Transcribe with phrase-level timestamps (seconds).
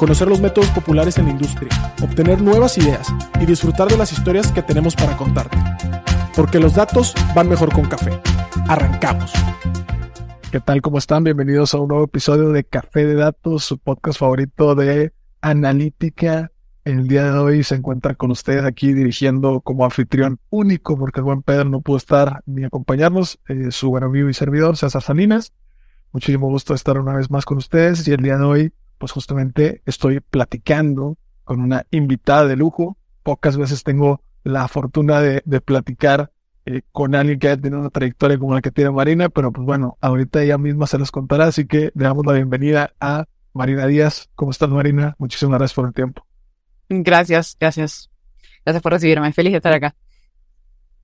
[0.00, 1.68] conocer los métodos populares en la industria,
[2.02, 3.06] obtener nuevas ideas
[3.38, 5.58] y disfrutar de las historias que tenemos para contarte.
[6.34, 8.18] Porque los datos van mejor con café.
[8.66, 9.30] Arrancamos.
[10.50, 10.80] ¿Qué tal?
[10.80, 11.22] ¿Cómo están?
[11.22, 16.50] Bienvenidos a un nuevo episodio de Café de Datos, su podcast favorito de analítica.
[16.86, 21.24] El día de hoy se encuentra con ustedes aquí dirigiendo como anfitrión único, porque el
[21.24, 25.52] buen Pedro no pudo estar ni acompañarnos, eh, su buen amigo y servidor, César Salinas.
[26.10, 29.80] Muchísimo gusto estar una vez más con ustedes y el día de hoy pues justamente
[29.86, 32.98] estoy platicando con una invitada de lujo.
[33.22, 36.30] Pocas veces tengo la fortuna de, platicar
[36.66, 39.64] eh, con alguien que haya tenido una trayectoria como la que tiene Marina, pero pues
[39.64, 43.86] bueno, ahorita ella misma se los contará, así que le damos la bienvenida a Marina
[43.86, 44.28] Díaz.
[44.34, 45.16] ¿Cómo estás, Marina?
[45.18, 46.26] Muchísimas gracias por el tiempo.
[46.90, 48.10] Gracias, gracias.
[48.66, 49.32] Gracias por recibirme.
[49.32, 49.96] Feliz de estar acá.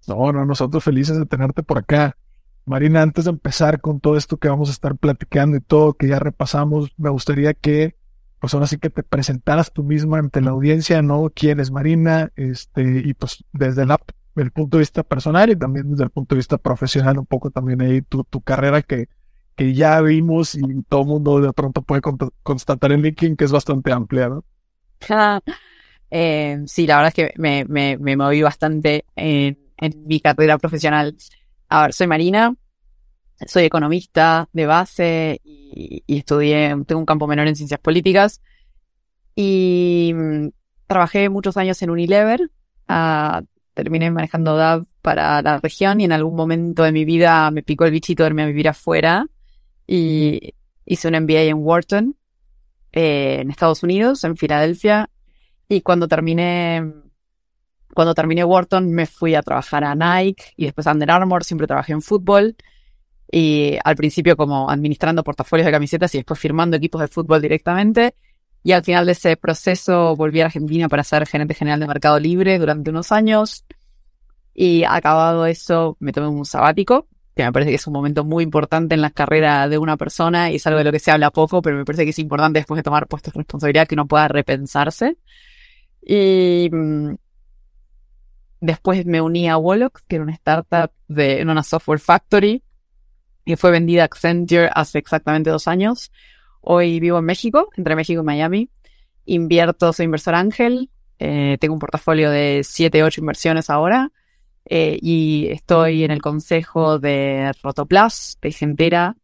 [0.06, 2.14] No, no, nosotros felices de tenerte por acá.
[2.66, 6.08] Marina, antes de empezar con todo esto que vamos a estar platicando y todo que
[6.08, 7.94] ya repasamos, me gustaría que,
[8.40, 11.30] pues ahora sí que te presentaras tú misma ante la audiencia, ¿no?
[11.32, 12.32] ¿Quién es Marina?
[12.34, 16.40] Este, y pues desde el punto de vista personal y también desde el punto de
[16.40, 19.08] vista profesional, un poco también ahí tu, tu carrera que,
[19.54, 22.02] que ya vimos y todo el mundo de pronto puede
[22.42, 24.44] constatar en LinkedIn que es bastante amplia, ¿no?
[26.10, 30.58] eh, sí, la verdad es que me, me, me moví bastante en, en mi carrera
[30.58, 31.16] profesional.
[31.68, 32.54] A ver, soy Marina,
[33.46, 38.40] soy economista de base y, estudié, tengo un campo menor en ciencias políticas.
[39.34, 40.48] Y mm,
[40.86, 42.50] trabajé muchos años en Unilever,
[42.88, 43.44] uh,
[43.74, 47.84] terminé manejando DAV para la región y en algún momento de mi vida me picó
[47.84, 49.26] el bichito de irme a vivir afuera.
[49.86, 52.16] Y hice un MBA en Wharton,
[52.92, 55.10] eh, en Estados Unidos, en Filadelfia,
[55.68, 56.82] y cuando terminé
[57.96, 61.66] cuando terminé Wharton me fui a trabajar a Nike y después a Under Armour, siempre
[61.66, 62.54] trabajé en fútbol
[63.32, 68.14] y al principio como administrando portafolios de camisetas y después firmando equipos de fútbol directamente.
[68.62, 72.20] Y al final de ese proceso volví a Argentina para ser gerente general de Mercado
[72.20, 73.64] Libre durante unos años.
[74.52, 78.44] Y acabado eso, me tomé un sabático, que me parece que es un momento muy
[78.44, 81.30] importante en la carrera de una persona y es algo de lo que se habla
[81.30, 84.06] poco, pero me parece que es importante después de tomar puestos de responsabilidad que uno
[84.06, 85.16] pueda repensarse.
[86.02, 87.14] Y mm,
[88.60, 92.62] Después me uní a Wolox, que era una startup de una software factory,
[93.44, 96.10] que fue vendida a Accenture hace exactamente dos años.
[96.60, 98.70] Hoy vivo en México, entre México y Miami.
[99.26, 100.90] Invierto, soy inversor ángel.
[101.18, 104.10] Eh, tengo un portafolio de 7, 8 inversiones ahora.
[104.64, 109.16] Eh, y estoy en el consejo de Rotoplas, de Gentera,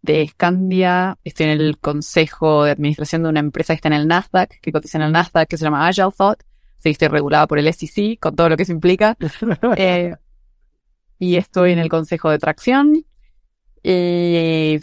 [0.00, 1.18] de Scandia.
[1.22, 4.72] Estoy en el consejo de administración de una empresa que está en el Nasdaq, que
[4.72, 6.42] cotiza en el Nasdaq, que se llama Agile Thought
[6.78, 9.16] sí, estoy regulada por el SEC, con todo lo que eso implica.
[9.76, 10.14] Eh,
[11.18, 13.04] y estoy en el consejo de tracción.
[13.82, 14.80] Y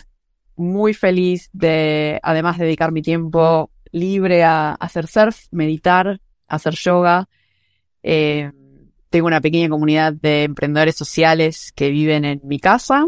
[0.56, 7.30] muy feliz de, además, dedicar mi tiempo libre a, hacer surf, meditar, hacer yoga.
[8.02, 8.52] Eh,
[9.10, 13.06] tengo una pequeña comunidad de emprendedores sociales que viven en mi casa,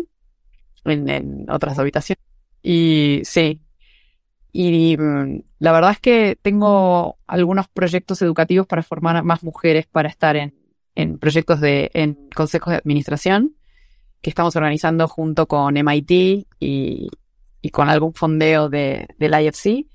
[0.83, 2.23] en, en otras habitaciones.
[2.61, 3.61] Y sí,
[4.57, 9.85] y mm, la verdad es que tengo algunos proyectos educativos para formar a más mujeres
[9.85, 13.57] para estar en, proyectos de, en consejos de administración
[14.21, 16.11] que estamos organizando junto con MIT
[16.61, 17.09] y,
[17.61, 19.87] y con algún fondeo de, del IFC.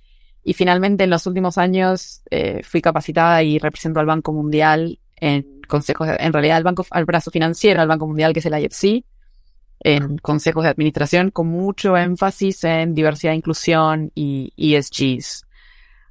[0.44, 5.62] Y finalmente en los últimos años eh, fui capacitada y represento al Banco Mundial en
[5.68, 9.06] consejos, en realidad al banco, al brazo financiero, al Banco Mundial que es el IFC,
[9.80, 15.46] en consejos de administración con mucho énfasis en diversidad, inclusión y ESGs.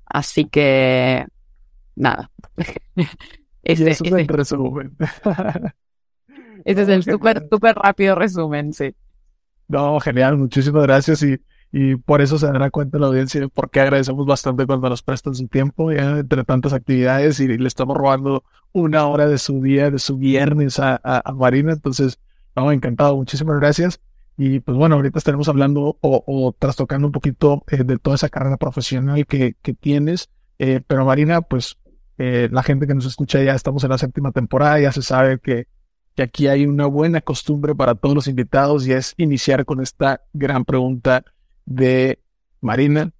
[0.06, 1.28] Así que,
[1.96, 2.32] nada.
[3.64, 4.98] ese, es el resumen.
[6.66, 8.96] ese es el súper, súper rápido resumen, sí.
[9.68, 11.38] No, genial, muchísimas gracias y,
[11.72, 15.04] y por eso se dará cuenta la audiencia de por qué agradecemos bastante cuando nos
[15.04, 19.62] prestan su tiempo ya entre tantas actividades y, le estamos robando una hora de su
[19.62, 21.74] día, de su viernes a, a Marina.
[21.74, 22.20] Entonces,
[22.72, 24.00] encantado, muchísimas gracias.
[24.38, 28.58] Y pues bueno, ahorita estaremos hablando o, trastocando un poquito eh, de toda esa carrera
[28.58, 30.30] profesional que, que tienes.
[30.60, 31.78] Eh, pero Marina, pues
[32.18, 35.40] eh, la gente que nos escucha ya estamos en la séptima temporada, ya se sabe
[35.40, 35.68] que,
[36.16, 40.22] que aquí hay una buena costumbre para todos los invitados y es iniciar con esta
[40.34, 41.24] gran pregunta
[41.66, 42.20] de
[42.60, 43.14] Marina.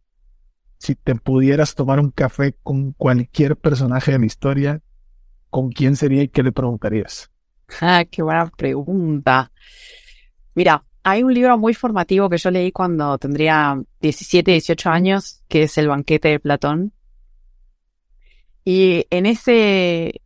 [0.80, 4.82] Si te pudieras tomar un café con cualquier personaje de la historia,
[5.50, 7.29] ¿con quién sería y qué le preguntarías?
[7.82, 9.52] Ah, qué buena pregunta.
[10.56, 15.64] Mira, hay un libro muy formativo que yo leí cuando tendría 17, 18 años, que
[15.64, 16.94] es El banquete de Platón.
[18.66, 20.22] Y en ese,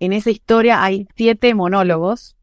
[0.00, 2.36] en esa historia hay siete monólogos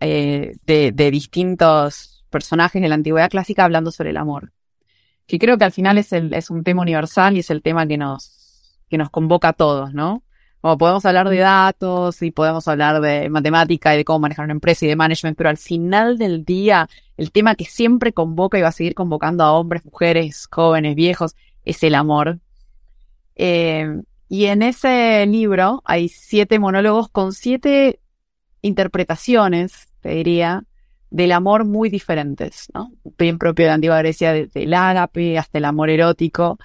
[0.00, 4.52] eh, de, distintos personajes de la antigüedad clásica hablando sobre el amor.
[5.26, 7.86] Que creo que al final es, el, es un tema universal y es el tema
[7.86, 10.22] que nos, que nos convoca a todos, ¿no?
[10.60, 14.54] Como podemos hablar de datos y podemos hablar de matemática y de cómo manejar una
[14.54, 18.62] empresa y de management, pero al final del día, el tema que siempre convoca y
[18.62, 22.40] va a seguir convocando a hombres, mujeres, jóvenes, viejos, es el amor.
[23.36, 28.00] Eh, y en ese libro hay siete monólogos con siete
[28.60, 30.64] interpretaciones, te diría,
[31.10, 32.92] del amor muy diferentes, ¿no?
[33.16, 36.58] Bien propio de la antigua Grecia, desde el ágape hasta el amor erótico.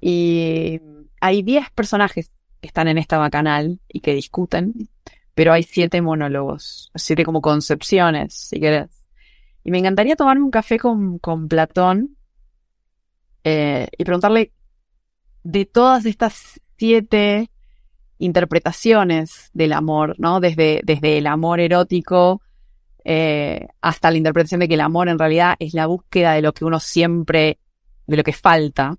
[0.00, 0.80] Y
[1.20, 2.30] hay diez personajes
[2.60, 4.88] que están en esta bacanal y que discuten,
[5.34, 9.04] pero hay siete monólogos, siete como concepciones, si querés.
[9.64, 12.16] Y me encantaría tomarme un café con, con Platón
[13.44, 14.52] eh, y preguntarle
[15.42, 17.50] de todas estas siete
[18.18, 20.40] interpretaciones del amor, ¿no?
[20.40, 22.42] Desde, desde el amor erótico
[23.04, 26.52] eh, hasta la interpretación de que el amor en realidad es la búsqueda de lo
[26.52, 27.58] que uno siempre,
[28.06, 28.96] de lo que falta,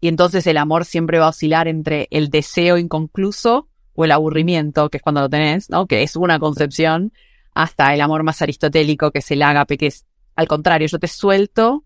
[0.00, 4.90] y entonces el amor siempre va a oscilar entre el deseo inconcluso o el aburrimiento,
[4.90, 5.86] que es cuando lo tenés, ¿no?
[5.86, 7.12] Que es una concepción,
[7.54, 10.04] hasta el amor más aristotélico, que es el ágape, que es
[10.36, 11.84] al contrario, yo te suelto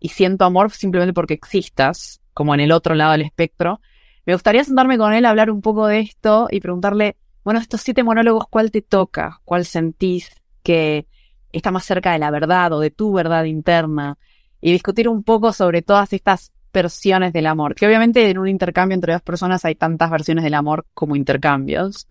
[0.00, 3.80] y siento amor simplemente porque existas, como en el otro lado del espectro.
[4.24, 8.02] Me gustaría sentarme con él hablar un poco de esto y preguntarle, bueno, estos siete
[8.02, 9.40] monólogos, ¿cuál te toca?
[9.44, 10.30] ¿Cuál sentís
[10.62, 11.06] que
[11.52, 14.16] está más cerca de la verdad o de tu verdad interna?
[14.62, 17.74] Y discutir un poco sobre todas estas versiones del amor.
[17.74, 22.08] Que obviamente en un intercambio entre dos personas hay tantas versiones del amor como intercambios.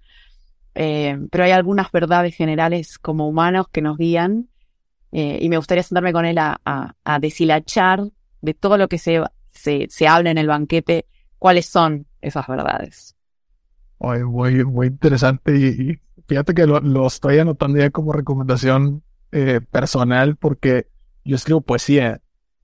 [0.75, 4.47] Eh, pero hay algunas verdades generales como humanos que nos guían.
[5.11, 8.03] Eh, y me gustaría sentarme con él a, deshilachar
[8.41, 11.05] de todo lo que se, se, se, habla en el banquete,
[11.37, 13.15] cuáles son esas verdades.
[13.99, 15.55] Muy, muy, interesante.
[15.55, 20.87] Y, fíjate que lo, estoy anotando ya como recomendación eh, personal porque
[21.23, 22.21] yo escribo poesía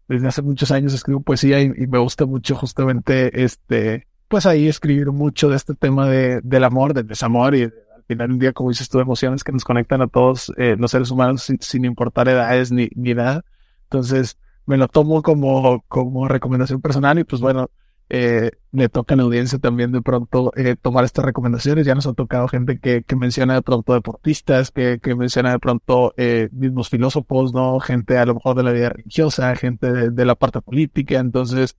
[0.08, 5.12] desde hace muchos años escribo poesía y, me gusta mucho justamente este, pues ahí escribir
[5.12, 7.74] mucho de este tema de, del amor, del desamor y al
[8.08, 11.12] final del día, como dices tú, emociones que nos conectan a todos eh, los seres
[11.12, 13.44] humanos sin, importar edades ni, ni nada.
[13.84, 17.70] Entonces, me lo tomo como, como recomendación personal y pues bueno,
[18.10, 21.86] eh, le toca a la audiencia también de pronto eh, tomar estas recomendaciones.
[21.86, 25.60] Ya nos ha tocado gente que, que menciona de pronto deportistas, que, que menciona de
[25.60, 27.80] pronto eh, mismos filósofos, ¿no?
[27.80, 31.20] Gente a lo mejor de la vida religiosa, gente de, la parte política.
[31.20, 31.78] Entonces,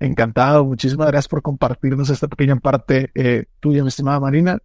[0.00, 0.64] encantado.
[0.64, 4.58] Muchísimas gracias por compartirnos esta pequeña parte eh, tuya, mi estimada Marina.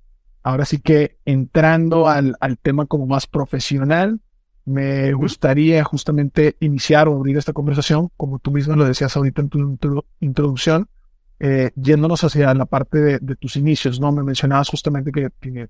[0.44, 4.22] Ahora sí que entrando al, al tema como más profesional,
[4.70, 9.50] me gustaría justamente iniciar o abrir esta conversación, como tú mismo lo decías ahorita en
[9.50, 10.88] tu introducción,
[11.40, 14.12] eh, yéndonos hacia la parte de, tus inicios, ¿no?
[14.12, 15.70] Me mencionabas justamente que,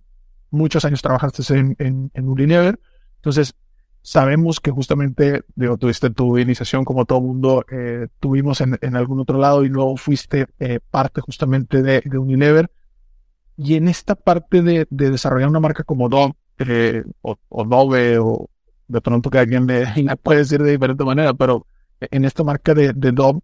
[0.52, 2.80] muchos años trabajaste en, en, en Unilever,
[3.18, 3.56] entonces
[4.02, 9.20] sabemos que justamente, digo, tuviste tu iniciación como todo mundo eh, tuvimos en, en, algún
[9.20, 12.72] otro lado y luego fuiste eh, parte justamente de, de, Unilever.
[13.56, 18.18] Y en esta parte de, de desarrollar una marca como Dove, eh, o, o Dove,
[18.18, 18.50] o
[18.90, 21.66] de pronto que alguien le, puede decir de diferente manera, pero
[22.02, 23.40] en esta marca de, de Dove,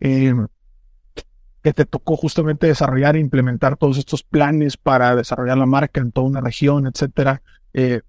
[0.00, 0.34] eh,
[1.62, 6.12] que te tocó justamente desarrollar e implementar todos estos planes para desarrollar la marca en
[6.12, 7.42] toda una región, etcétera,
[7.74, 8.02] eh,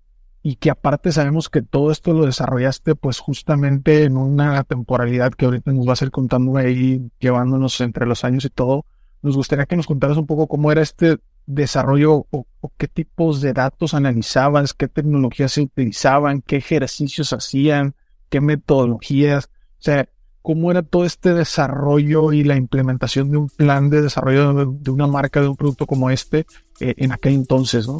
[0.44, 5.46] y que aparte sabemos que todo esto lo desarrollaste pues justamente en una temporalidad que
[5.46, 8.86] ahorita nos va a ser contando ahí, llevándonos entre los años y todo.
[9.28, 13.52] Nos gustaría que nos contaras un poco cómo era este desarrollo o, qué tipos de
[13.52, 17.94] datos analizaban, qué tecnologías se utilizaban, qué ejercicios hacían,
[18.30, 20.08] qué metodologías, o sea,
[20.42, 25.08] cómo era todo este desarrollo y la implementación de un plan de desarrollo de, una
[25.08, 26.46] marca, de un producto como este
[26.80, 28.00] eh, en aquel entonces, ¿no?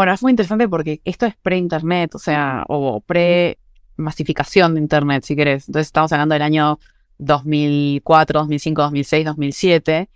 [0.00, 5.36] Bueno, es muy interesante porque esto es pre-internet, o sea, o pre-masificación de internet, si
[5.36, 5.68] querés.
[5.68, 6.78] Entonces estamos hablando del año
[7.18, 10.08] 2004, 2005, 2006, 2007.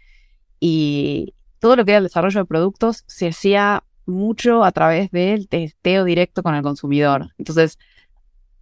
[0.59, 5.49] Y todo lo que era el desarrollo de productos se hacía mucho a través del
[5.49, 7.35] testeo directo con el consumidor.
[7.37, 7.79] Entonces,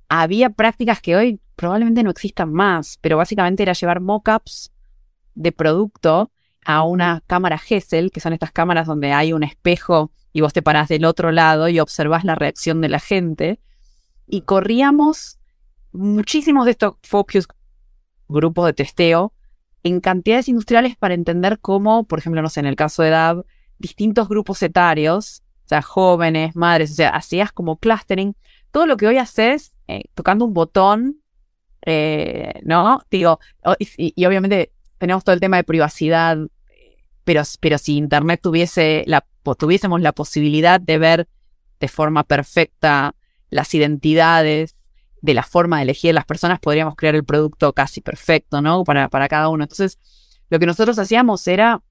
[0.08, 4.72] había prácticas que hoy probablemente no existan más, pero básicamente era llevar mockups
[5.36, 6.32] de producto
[6.64, 10.62] a una cámara Gesell, que son estas cámaras donde hay un espejo y vos te
[10.62, 13.60] parás del otro lado y observás la reacción de la gente.
[14.26, 15.38] Y corríamos
[15.92, 17.46] muchísimos de estos focus
[18.28, 19.32] grupos de testeo
[19.82, 23.44] en cantidades industriales para entender cómo, por ejemplo, no sé, en el caso de DAB,
[23.78, 28.34] distintos grupos etarios, o sea, jóvenes, madres, o sea, hacías como clustering.
[28.70, 31.20] Todo lo que hoy haces eh, tocando un botón,
[31.84, 33.02] eh, ¿no?
[33.10, 33.40] Digo,
[33.78, 36.38] y, obviamente tenemos todo el tema de privacidad,
[37.24, 39.26] pero, pero si Internet tuviese la
[39.58, 41.28] tuviésemos la posibilidad de ver
[41.80, 43.14] de forma perfecta
[43.50, 44.76] las identidades,
[45.20, 48.84] de la forma de elegir las personas, podríamos crear el producto casi perfecto, ¿no?
[48.84, 49.64] Para, para cada uno.
[49.64, 49.98] Entonces,
[50.50, 51.82] lo que nosotros hacíamos era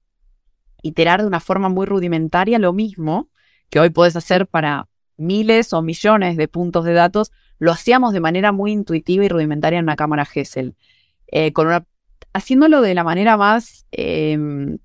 [0.82, 3.28] iterar de una forma muy rudimentaria lo mismo
[3.70, 8.20] que hoy puedes hacer para miles o millones de puntos de datos, lo hacíamos de
[8.20, 10.74] manera muy intuitiva y rudimentaria en una cámara Gesell,
[11.28, 11.86] eh, con una,
[12.32, 14.78] haciéndolo de la manera más em,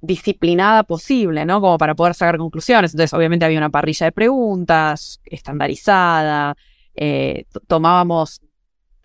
[0.00, 1.60] disciplinada posible, ¿no?
[1.60, 2.92] Como para poder sacar conclusiones.
[2.94, 6.56] Entonces, obviamente había una parrilla de preguntas estandarizada,
[6.94, 8.40] eh, tomábamos,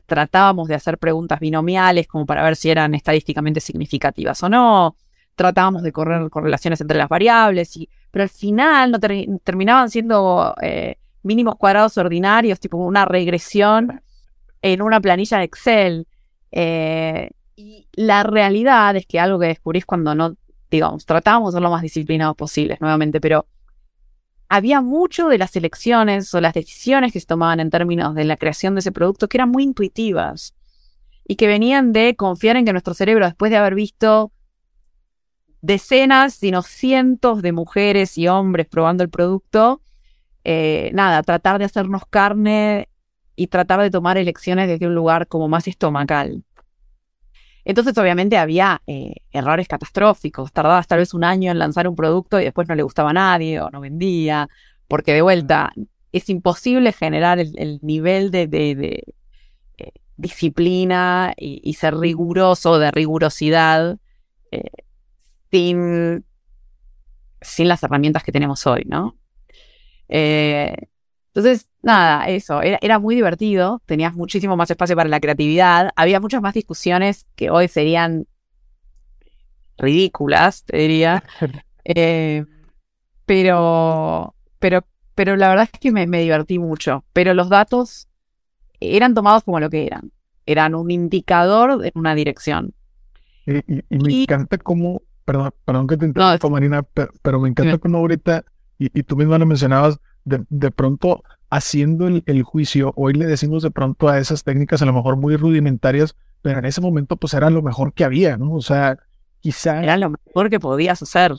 [0.05, 4.95] tratábamos de hacer preguntas binomiales como para ver si eran estadísticamente significativas o no,
[5.35, 10.97] tratábamos de correr correlaciones entre las variables, y, pero al final no terminaban siendo eh,
[11.23, 14.01] mínimos cuadrados ordinarios, tipo una regresión
[14.61, 16.07] en una planilla de Excel.
[16.51, 20.35] Eh, y la realidad es que algo que descubrís cuando no
[20.73, 23.45] digamos, tratábamos de ser lo más disciplinados posibles, nuevamente, pero
[24.49, 28.37] había mucho de las elecciones o las decisiones que se tomaban en términos de la
[28.37, 30.55] creación de ese producto que eran muy intuitivas
[31.27, 34.31] y que venían de confiar en que nuestro cerebro, después de haber visto
[35.61, 39.81] decenas, sino cientos de mujeres y hombres probando el producto,
[40.43, 42.89] eh, nada, tratar de hacernos carne
[43.35, 46.43] y tratar de tomar elecciones desde un lugar como más estomacal.
[47.65, 50.51] Entonces, obviamente, había eh, errores catastróficos.
[50.51, 53.13] Tardabas tal vez un año en lanzar un producto y después no le gustaba a
[53.13, 54.49] nadie o no vendía,
[54.87, 55.73] porque de vuelta
[56.11, 58.47] es imposible generar el, nivel de,
[59.77, 63.97] eh, disciplina y, ser riguroso, de rigurosidad,
[64.51, 64.69] eh,
[65.51, 66.25] sin,
[67.41, 69.17] sin las herramientas que tenemos hoy, ¿no?
[71.35, 76.43] Entonces, nada, eso, era, muy divertido, tenías muchísimo más espacio para la creatividad, había muchas
[76.43, 78.27] más discusiones que hoy serían
[79.77, 81.23] ridículas, te diría.
[81.85, 82.45] Eh,
[83.25, 84.85] pero, pero,
[85.15, 87.03] pero la verdad es que me, divertí mucho.
[87.11, 88.07] Pero los datos
[88.79, 90.13] eran tomados como lo que eran.
[90.45, 92.73] Eran un indicador en una dirección.
[93.45, 96.83] Y, me encanta cómo, perdón, perdón que te interrumpa, Marina,
[97.21, 98.45] pero, me encanta cómo ahorita,
[98.79, 103.71] y, y tú misma lo mencionabas, de, pronto haciendo el, juicio, hoy le decimos de
[103.71, 107.49] pronto a esas técnicas a lo mejor muy rudimentarias, pero en ese momento pues era
[107.49, 108.53] lo mejor que había, ¿no?
[108.53, 108.97] O sea,
[109.39, 109.83] quizás...
[109.83, 111.33] Era lo mejor que podías hacer,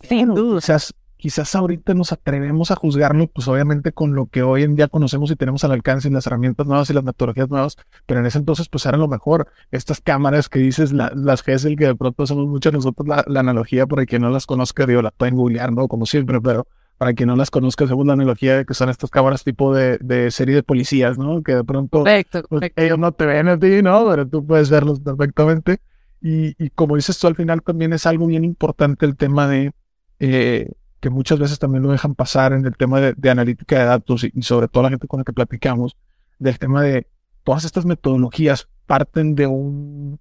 [0.00, 0.60] sin duda.
[0.60, 4.88] Quizás, quizás ahorita nos atrevemos a juzgarlo, pues obviamente con lo que hoy en día
[4.88, 8.26] conocemos y tenemos al alcance en las herramientas nuevas y las metodologías nuevas, pero en
[8.26, 9.46] ese entonces pues era lo mejor.
[9.70, 14.00] Estas cámaras que dices, las GESEL, que de pronto hacemos mucho nosotros la, analogía, por
[14.00, 15.86] el que no las conozca, digo, la pueden googlear, ¿no?
[15.86, 16.66] Como siempre, pero
[16.98, 20.30] para quien no las conozca, según la analogía, que son estas cámaras tipo de, de
[20.30, 21.42] serie de policías, ¿no?
[21.42, 24.08] Que de pronto pues, ellos no te ven a ti, ¿no?
[24.08, 25.78] Pero tú puedes verlos perfectamente.
[26.20, 29.72] Y, y, como dices tú, al final también es algo bien importante el tema de
[30.20, 30.70] eh,
[31.00, 34.22] que muchas veces también lo dejan pasar en el tema de, de analítica de datos
[34.22, 35.96] y, y, sobre todo la gente con la que platicamos,
[36.38, 37.08] del tema de
[37.42, 40.20] todas estas metodologías parten de un,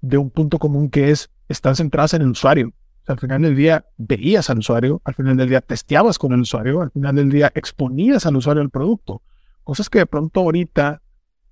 [0.00, 2.72] de un punto común que es, están centradas en el usuario
[3.12, 6.82] al final del día veías al usuario, al final del día testeabas con el usuario,
[6.82, 9.22] al final del día exponías al usuario el producto.
[9.64, 11.02] Cosas que de pronto ahorita,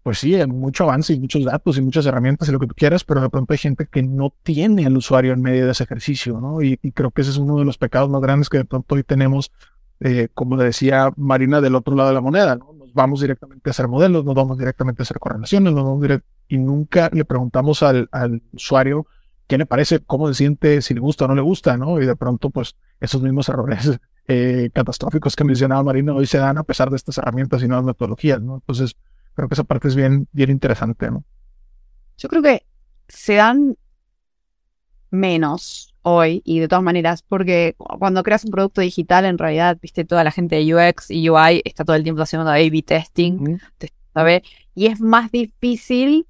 [0.02, 2.74] pues sí, hay mucho avance y muchos datos y muchas herramientas y lo que tú
[2.74, 5.84] quieras, pero de pronto hay gente que no tiene al usuario en medio de ese
[5.84, 6.62] ejercicio, ¿no?
[6.62, 9.02] Y, creo que ese es uno de los pecados más grandes que de pronto hoy
[9.02, 9.52] tenemos,
[10.00, 12.72] eh, como decía Marina, del otro lado de la moneda, ¿no?
[12.72, 16.06] Nos vamos directamente a hacer modelos, nos vamos directamente a hacer correlaciones, nos vamos
[16.48, 18.08] y nunca le preguntamos al
[18.52, 19.06] usuario
[19.46, 22.00] qué le parece, cómo se siente, si le gusta o no le gusta, ¿no?
[22.00, 23.98] Y de pronto, pues, esos mismos errores
[24.28, 27.84] eh, catastróficos que mencionaba Marina hoy se dan a pesar de estas herramientas y nuevas
[27.84, 28.56] metodologías, ¿no?
[28.56, 28.96] Entonces,
[29.34, 31.24] creo que esa parte es bien, bien interesante, ¿no?
[32.18, 32.64] Yo creo que
[33.08, 33.76] se dan
[35.10, 40.04] menos hoy y de todas maneras, porque cuando creas un producto digital, en realidad, viste,
[40.04, 43.58] toda la gente de UX y UI está todo el tiempo haciendo A-B testing,
[44.14, 44.42] ¿sabes?
[44.74, 46.26] Y es más difícil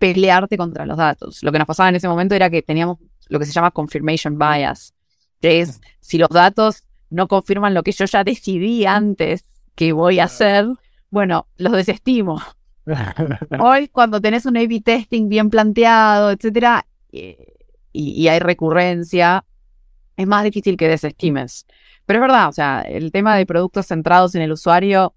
[0.00, 1.42] pelearte contra los datos.
[1.44, 4.38] Lo que nos pasaba en ese momento era que teníamos lo que se llama confirmation
[4.38, 4.94] bias,
[5.40, 10.18] que es si los datos no confirman lo que yo ya decidí antes que voy
[10.18, 10.66] a hacer,
[11.10, 12.42] bueno, los desestimo.
[13.60, 17.54] Hoy, cuando tenés un A-B testing bien planteado, etcétera, eh,
[17.92, 19.44] y, hay recurrencia,
[20.16, 21.66] es más difícil que desestimes.
[22.06, 25.14] Pero es verdad, o sea, el tema de productos centrados en el usuario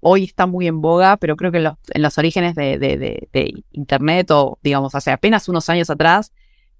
[0.00, 4.94] hoy está muy en boga, pero creo que en los, orígenes de, Internet o, digamos,
[4.94, 6.32] hace apenas unos años atrás,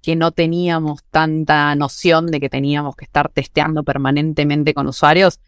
[0.03, 5.41] que no teníamos tanta noción de que teníamos que estar testeando permanentemente con usuarios,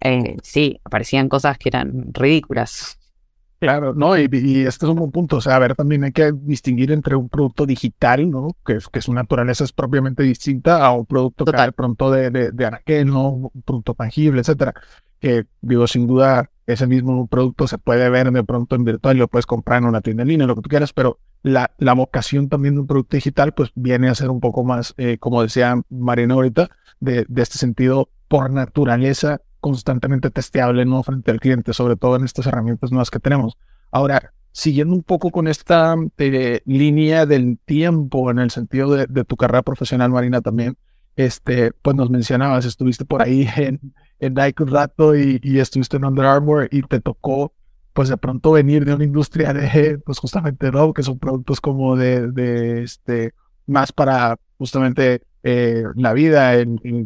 [0.00, 2.98] eh, sí, aparecían cosas que eran ridículas.
[3.62, 5.36] Claro, no, y, este es un buen punto.
[5.36, 8.48] O sea, a ver, también hay que distinguir entre un producto digital, ¿no?
[8.66, 12.50] Que, que su naturaleza es propiamente distinta a un producto que de pronto de, de,
[12.50, 13.28] de ¿no?
[13.28, 14.74] Un producto tangible, etcétera.
[15.20, 19.28] Que, digo, sin duda, ese mismo producto se puede ver de pronto en virtual lo
[19.28, 22.48] puedes comprar en una tienda en línea, lo que tú quieras, pero la, la vocación
[22.48, 25.80] también de un producto digital, pues viene a ser un poco más, eh, como decía
[25.88, 31.02] Marina ahorita, de, de este sentido, por naturaleza, constantemente testeable ¿no?
[31.02, 33.56] frente al cliente, sobre todo en estas herramientas nuevas que tenemos.
[33.90, 39.36] Ahora, siguiendo un poco con esta eh, línea del tiempo en el sentido de, tu
[39.36, 40.76] carrera profesional, Marina, también,
[41.16, 46.04] este, pues nos mencionabas, estuviste por ahí en, en Nike un rato y, estuviste en
[46.04, 47.52] Under Armour y te tocó,
[47.92, 50.94] pues de pronto venir de una industria de, pues justamente, ¿no?
[50.94, 53.34] Que son productos como de, de este,
[53.66, 56.52] más para justamente eh, la vida,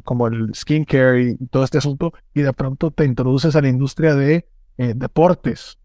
[0.05, 4.15] como el skincare y todo este asunto, y de pronto te introduces a la industria
[4.15, 5.79] de eh, deportes.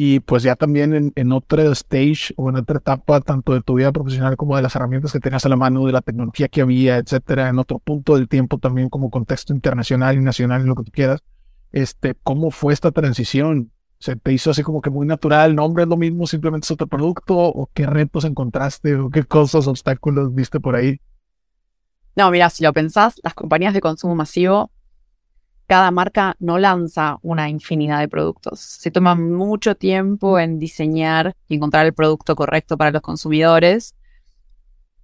[0.00, 3.74] Y pues ya también en, en otro stage o en otra etapa, tanto de tu
[3.74, 6.60] vida profesional como de las herramientas que tenías a la mano, de la tecnología que
[6.60, 10.84] había, etcétera, en otro punto del tiempo también como contexto internacional y nacional, lo que
[10.84, 11.24] tú quieras.
[11.72, 13.72] Este, ¿cómo fue esta transición?
[13.98, 15.56] ¿Se te hizo así como que muy natural?
[15.56, 16.28] ¿Nombre es lo mismo?
[16.28, 17.36] ¿Simplemente es otro producto?
[17.36, 18.94] ¿O qué retos encontraste?
[18.94, 21.00] ¿O qué cosas, obstáculos viste por ahí?
[22.14, 24.70] No, mira, si lo pensás, las compañías de consumo masivo,
[25.68, 28.58] cada marca no lanza una infinidad de productos.
[28.58, 33.94] Se toma mucho tiempo en diseñar y encontrar el producto correcto para los consumidores,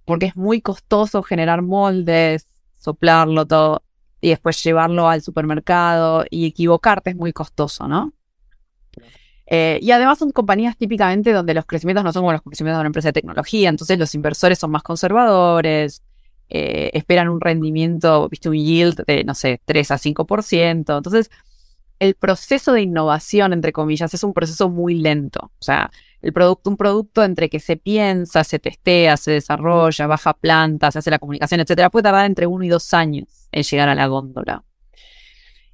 [0.05, 2.47] porque es muy costoso generar moldes,
[2.79, 3.83] soplarlo todo
[4.19, 8.13] y después llevarlo al supermercado y equivocarte es muy costoso, ¿no?
[9.45, 12.81] Eh, y además son compañías típicamente donde los crecimientos no son como los crecimientos de
[12.81, 16.01] una empresa de tecnología, entonces los inversores son más conservadores,
[16.49, 20.97] eh, esperan un rendimiento, viste, un yield de, no sé, 3 a 5%.
[20.97, 21.29] Entonces,
[21.99, 25.51] el proceso de innovación, entre comillas, es un proceso muy lento.
[25.59, 30.33] O sea, el producto, un producto entre que se piensa, se testea, se desarrolla, baja
[30.33, 33.89] plantas, se hace la comunicación, etcétera, puede tardar entre uno y dos años en llegar
[33.89, 34.63] a la góndola.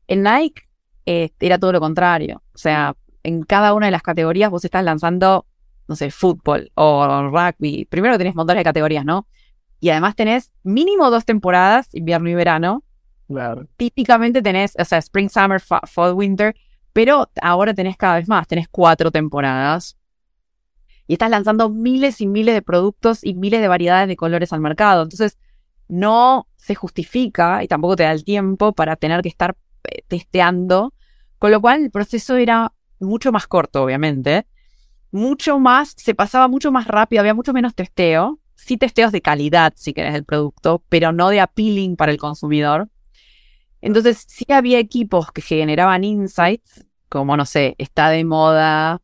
[0.07, 0.63] En Nike
[1.05, 2.43] eh, era todo lo contrario.
[2.53, 5.45] O sea, en cada una de las categorías vos estás lanzando,
[5.87, 7.85] no sé, fútbol o rugby.
[7.85, 9.27] Primero tenés montones de categorías, ¿no?
[9.81, 12.83] Y además tenés mínimo dos temporadas, invierno y verano.
[13.27, 13.65] Claro.
[13.77, 16.55] Típicamente tenés, o sea, Spring, Summer, Fall, Winter,
[16.93, 19.97] pero ahora tenés cada vez más, tenés cuatro temporadas.
[21.07, 24.61] Y estás lanzando miles y miles de productos y miles de variedades de colores al
[24.61, 25.01] mercado.
[25.01, 25.39] Entonces,
[25.87, 30.93] no se justifica y tampoco te da el tiempo para tener que estar eh, testeando.
[31.39, 34.45] Con lo cual, el proceso era mucho más corto, obviamente.
[35.11, 39.73] Mucho más, se pasaba mucho más rápido, había mucho menos testeo sí testeos de calidad,
[39.75, 42.89] si querés, del producto, pero no de appealing para el consumidor.
[43.81, 49.01] Entonces, sí había equipos que generaban insights, como, no sé, está de moda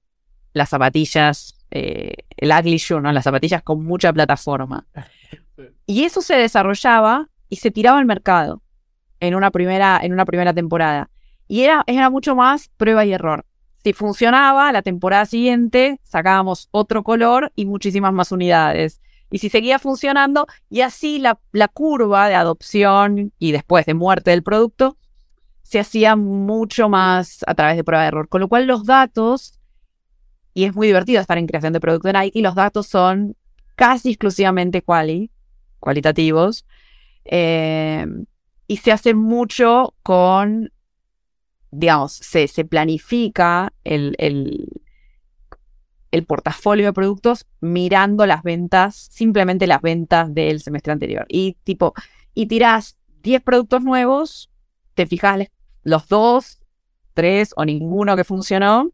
[0.54, 3.12] las zapatillas, eh, el ugly shoe, ¿no?
[3.12, 4.86] Las zapatillas con mucha plataforma.
[5.90, 8.62] Y eso se desarrollaba y se tiraba al mercado
[9.22, 11.10] en una primera, en una primera temporada.
[11.48, 13.46] Y era, era mucho más prueba y error.
[13.84, 19.80] Si funcionaba, la temporada siguiente sacábamos otro color y muchísimas más unidades y si seguía
[19.80, 21.38] funcionando, y así la,
[21.74, 24.98] curva de adopción y después de muerte del producto
[25.64, 29.60] se hacía mucho más a través de prueba de error, con lo cual los datos,
[30.54, 33.36] y es muy divertido estar en creación de producto en Nike, los datos son
[33.76, 35.30] casi exclusivamente quali,
[35.80, 36.66] cualitativos,
[37.26, 38.06] eh,
[38.66, 40.72] y se hace mucho con
[41.72, 44.16] digamos, se, se planifica el,
[46.12, 51.26] el portafolio de productos mirando las ventas, simplemente las ventas del semestre anterior.
[51.28, 51.94] Y tipo,
[52.34, 54.50] y tirás 10 productos nuevos,
[54.94, 55.48] te fijas
[55.84, 56.62] los dos,
[57.14, 58.92] tres o ninguno que funcionó,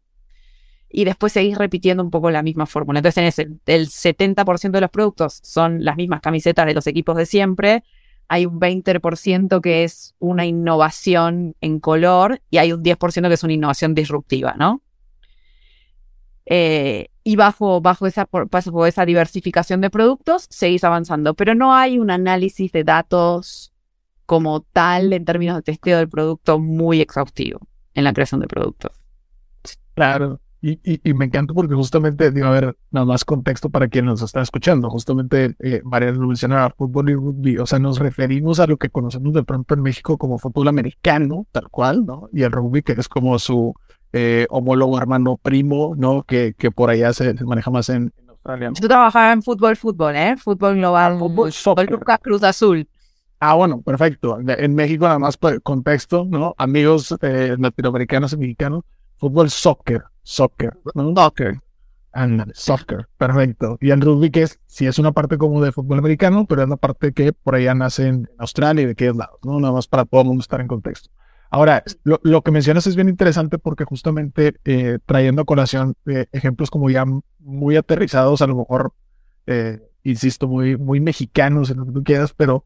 [0.88, 3.00] y después seguís repitiendo un poco la misma fórmula.
[3.00, 7.26] Entonces tenés el, 70% de los productos son las mismas camisetas de los equipos de
[7.26, 7.82] siempre,
[8.28, 13.44] hay un 20% que es una innovación en color y hay un 10% que es
[13.44, 14.82] una innovación disruptiva, ¿no?
[16.46, 21.98] Eh, y bajo, bajo, esa, bajo esa diversificación de productos seguís avanzando, pero no hay
[21.98, 23.72] un análisis de datos
[24.26, 27.60] como tal en términos de testeo del producto muy exhaustivo
[27.94, 28.92] en la creación de productos.
[29.94, 34.22] Claro, y, y, me encanta porque justamente, digo, a nada más contexto para quien nos
[34.22, 34.88] está escuchando.
[34.88, 37.58] Justamente, eh, Mariana lo mencionaba, fútbol y rugby.
[37.58, 41.46] O sea, nos referimos a lo que conocemos de pronto en México como fútbol americano,
[41.52, 42.30] tal cual, ¿no?
[42.32, 43.74] Y el rugby, que es como su
[44.14, 46.22] eh, homólogo hermano primo, ¿no?
[46.22, 48.72] Que, que por allá se, maneja más en, Australia.
[48.80, 50.36] Tú trabajabas en fútbol, fútbol, ¿eh?
[50.36, 51.18] Fútbol global.
[51.18, 51.98] Fútbol, soccer.
[52.22, 52.88] Cruz Azul.
[53.40, 54.38] Ah, bueno, perfecto.
[54.46, 56.54] En México, nada más por contexto, ¿no?
[56.56, 58.84] Amigos eh, latinoamericanos y mexicanos,
[59.18, 61.14] fútbol, soccer soccer, ¿no?
[61.14, 61.60] Soccer.
[62.54, 63.78] soccer, perfecto.
[63.80, 66.68] Y el rugby que es, sí es una parte como de fútbol americano, pero es
[66.68, 69.60] la parte que por allá nace en Australia y de qué lados, ¿no?
[69.60, 71.10] Nada más para todo el mundo estar en contexto.
[71.54, 76.68] Ahora, lo, que mencionas es bien interesante porque justamente eh, trayendo a colación eh, ejemplos
[76.68, 77.04] como ya
[77.38, 78.92] muy aterrizados, a lo mejor,
[79.46, 82.64] eh, insisto, muy, muy mexicanos en lo que tú quieras, pero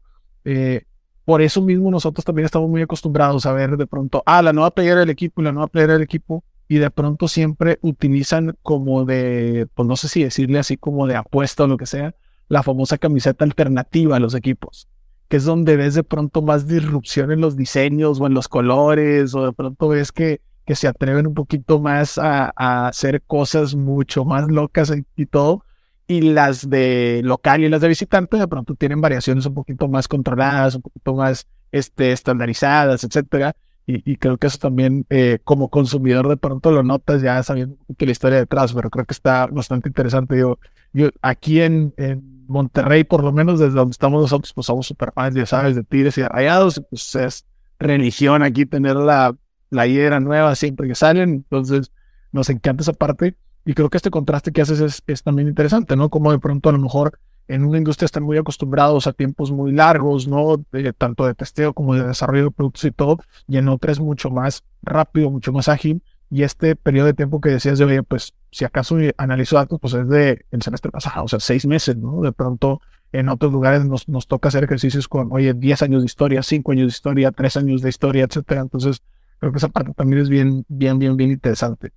[1.23, 4.71] por eso mismo nosotros también estamos muy acostumbrados a ver de pronto, ah, la nueva
[4.71, 9.05] playera del equipo y la nueva playera del equipo, y de pronto siempre utilizan como
[9.05, 12.15] de, pues no sé si decirle así como de apuesta o lo que sea,
[12.47, 14.87] la famosa camiseta alternativa a los equipos,
[15.29, 19.33] que es donde ves de pronto más disrupción en los diseños o en los colores,
[19.35, 22.51] o de pronto ves que, que se atreven un poquito más a,
[22.87, 25.63] hacer cosas mucho más locas y, todo.
[26.07, 30.07] Y las de local y las de visitante de pronto tienen variaciones un poquito más
[30.07, 33.55] controladas, un poquito más este, estandarizadas, etcétera
[33.91, 38.05] y, creo que eso también eh, como consumidor de pronto lo notas ya sabiendo que
[38.05, 40.37] la historia detrás, pero creo que está bastante interesante.
[40.37, 40.59] Yo,
[40.93, 45.11] yo aquí en, en Monterrey, por lo menos desde donde estamos nosotros, pues somos super
[45.13, 47.45] fans, ya sabes, de Tigres y de Rayados, pues es
[47.79, 49.35] religión aquí tener la,
[49.69, 51.91] la hiedra nueva siempre que salen, entonces
[52.31, 53.35] nos encanta esa parte
[53.65, 56.09] y creo que este contraste que haces es, es también interesante, ¿no?
[56.09, 59.71] Como de pronto a lo mejor en una industria están muy acostumbrados a tiempos muy
[59.71, 60.63] largos, ¿no?
[60.97, 64.29] tanto de testeo como de desarrollo de productos y todo, y en otra es mucho
[64.29, 66.01] más rápido, mucho más ágil.
[66.31, 69.93] Y este periodo de tiempo que decías de, oye, pues si acaso analizo datos, pues
[69.93, 72.21] es de el semestre pasado, o sea, seis meses, ¿no?
[72.21, 76.05] De pronto en otros lugares nos, nos toca hacer ejercicios con, oye, 10 años de
[76.05, 78.61] historia, 5 años de historia, 3 años de historia, etcétera.
[78.61, 79.01] Entonces,
[79.39, 81.91] creo que esa parte también es bien, bien, bien, bien interesante.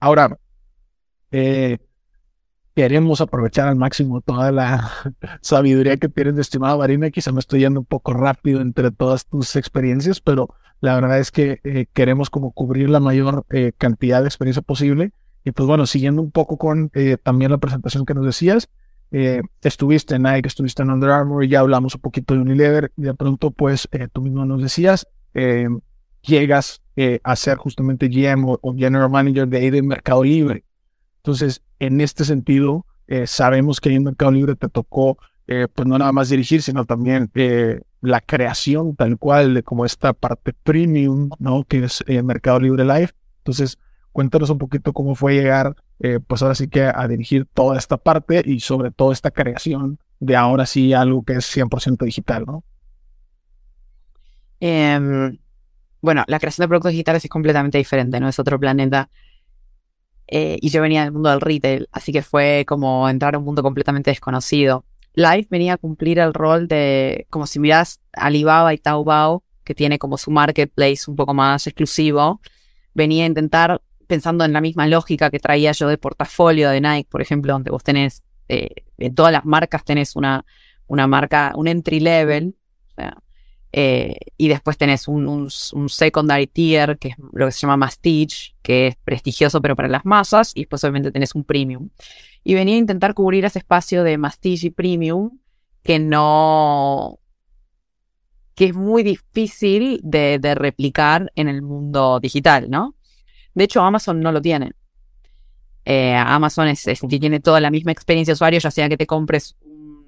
[0.00, 0.36] Ahora,
[1.30, 1.78] eh,
[2.74, 4.90] queremos aprovechar al máximo toda la
[5.40, 7.10] sabiduría que tienes, estimado Marina.
[7.10, 11.30] Quizá me estoy yendo un poco rápido entre todas tus experiencias, pero la verdad es
[11.30, 15.12] que eh, queremos como cubrir la mayor eh, cantidad de experiencia posible.
[15.44, 18.68] Y pues bueno, siguiendo un poco con eh, también la presentación que nos decías,
[19.62, 23.14] estuviste en Nike, estuviste en Under Armour, ya hablamos un poquito de Unilever y de
[23.14, 25.06] pronto pues tú mismo nos decías,
[26.20, 26.82] llegas
[27.22, 30.64] a ser justamente GM o, General Manager de de Mercado Libre.
[31.28, 35.98] Entonces, en este sentido, eh, sabemos que en Mercado Libre te tocó, eh, pues no
[35.98, 41.30] nada más dirigir, sino también eh, la creación tal cual de como esta parte premium,
[41.38, 41.64] ¿no?
[41.64, 43.10] Que es Mercado Libre Live.
[43.38, 43.78] Entonces,
[44.12, 45.74] cuéntanos un poquito cómo fue llegar,
[46.26, 50.36] pues ahora sí que a dirigir toda esta parte y sobre todo esta creación de
[50.36, 52.64] ahora sí algo que es 100% digital, ¿no?
[54.60, 55.38] Em,
[56.00, 58.28] bueno, la creación de productos digitales es completamente diferente, ¿no?
[58.28, 59.08] Es otro planeta.
[60.26, 63.44] Eh, y yo venía del mundo del retail, así que fue como entrar a un
[63.44, 64.84] mundo completamente desconocido.
[65.14, 69.98] Live venía a cumplir el rol de, como si miras Alibaba y Taobao, que tiene
[69.98, 72.40] como su marketplace un poco más exclusivo,
[72.94, 77.08] venía a intentar, pensando en la misma lógica que traía yo de portafolio de Nike,
[77.10, 80.44] por ejemplo, donde vos tenés, eh, en todas las marcas tenés una,
[80.86, 82.56] una marca, un entry level,
[82.90, 83.18] o sea,
[83.72, 85.50] eh, y después tenés un,
[85.88, 90.04] secondary tier, que es lo que se llama Mastige, que es prestigioso pero para las
[90.04, 91.90] masas, y después obviamente tenés un premium.
[92.44, 95.38] Y venía a intentar cubrir ese espacio de Mastige y premium
[95.82, 97.18] que no...
[98.54, 102.94] que es muy difícil de, replicar en el mundo digital, ¿no?
[103.54, 104.72] De hecho, Amazon no lo tiene.
[105.84, 109.56] Eh, Amazon es, tiene toda la misma experiencia de usuario, ya sea que te compres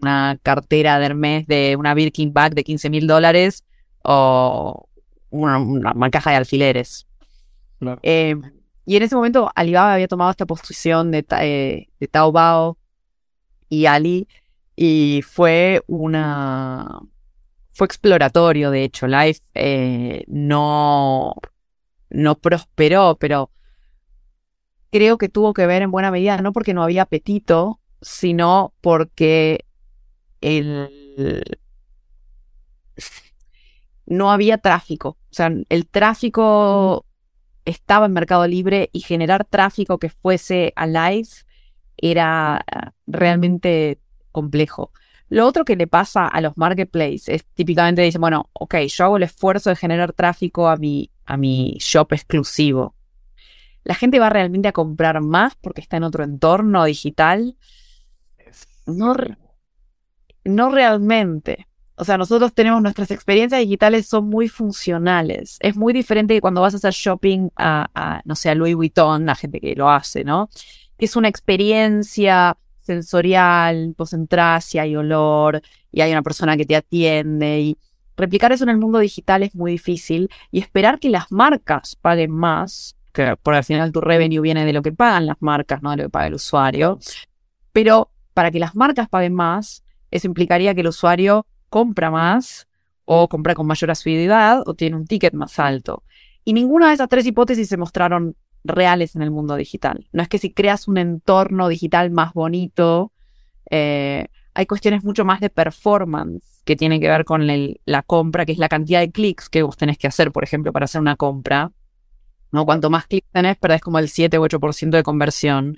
[0.02, 3.64] una cartera de Hermes de una Birkin bag de 15 mil dólares
[4.02, 4.88] o
[5.30, 7.06] una, caja de alfileres.
[8.02, 8.36] Eh,
[8.86, 12.78] y en ese momento Alibaba había tomado esta posición de, eh, de Taobao
[13.68, 14.28] y Ali
[14.76, 17.00] y fue una...
[17.72, 19.06] Fue exploratorio, de hecho.
[19.06, 21.34] Life eh, no,
[22.10, 23.50] no prosperó, pero
[24.90, 29.64] creo que tuvo que ver en buena medida, no porque no había apetito, sino porque
[30.40, 31.42] el...
[34.06, 35.10] no había tráfico.
[35.10, 37.06] O sea, el tráfico
[37.64, 41.28] estaba en Mercado Libre y generar tráfico que fuese a live
[41.96, 42.64] era
[43.06, 44.00] realmente
[44.32, 44.92] complejo.
[45.28, 49.16] Lo otro que le pasa a los marketplaces es típicamente dicen, bueno, ok, yo hago
[49.16, 52.96] el esfuerzo de generar tráfico a mi, a mi shop exclusivo.
[53.84, 57.56] La gente va realmente a comprar más porque está en otro entorno digital.
[58.86, 59.14] No,
[60.44, 61.68] no realmente.
[62.00, 65.58] O sea, nosotros tenemos nuestras experiencias digitales son muy funcionales.
[65.60, 69.26] Es muy diferente que cuando vas a hacer shopping a, no sé, a Louis Vuitton,
[69.26, 70.48] la gente que lo hace, ¿no?
[70.96, 75.60] Es una experiencia sensorial, vos entras y hay olor
[75.92, 77.78] y hay una persona que te atiende y
[78.16, 82.30] replicar eso en el mundo digital es muy difícil y esperar que las marcas paguen
[82.30, 85.90] más, que por al final tu revenue viene de lo que pagan las marcas, no
[85.90, 86.98] de lo que paga el usuario,
[87.72, 92.68] pero para que las marcas paguen más, eso implicaría que el usuario compra más
[93.06, 96.04] o compra con mayor asiduidad o tiene un ticket más alto.
[96.44, 100.08] Y ninguna de esas tres hipótesis se mostraron reales en el mundo digital.
[100.12, 103.12] No es que si creas un entorno digital más bonito,
[103.70, 108.52] eh, hay cuestiones mucho más de performance que tienen que ver con la compra, que
[108.52, 111.16] es la cantidad de clics que vos tenés que hacer, por ejemplo, para hacer una
[111.16, 111.72] compra.
[112.52, 112.64] ¿no?
[112.64, 115.76] Cuanto más clics tenés, perdés como el 7 u 8% de conversión.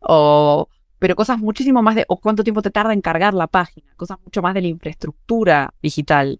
[0.00, 0.68] O
[1.04, 4.16] pero cosas muchísimo más de, o cuánto tiempo te tarda en cargar la página, cosas
[4.24, 6.38] mucho más de la infraestructura digital,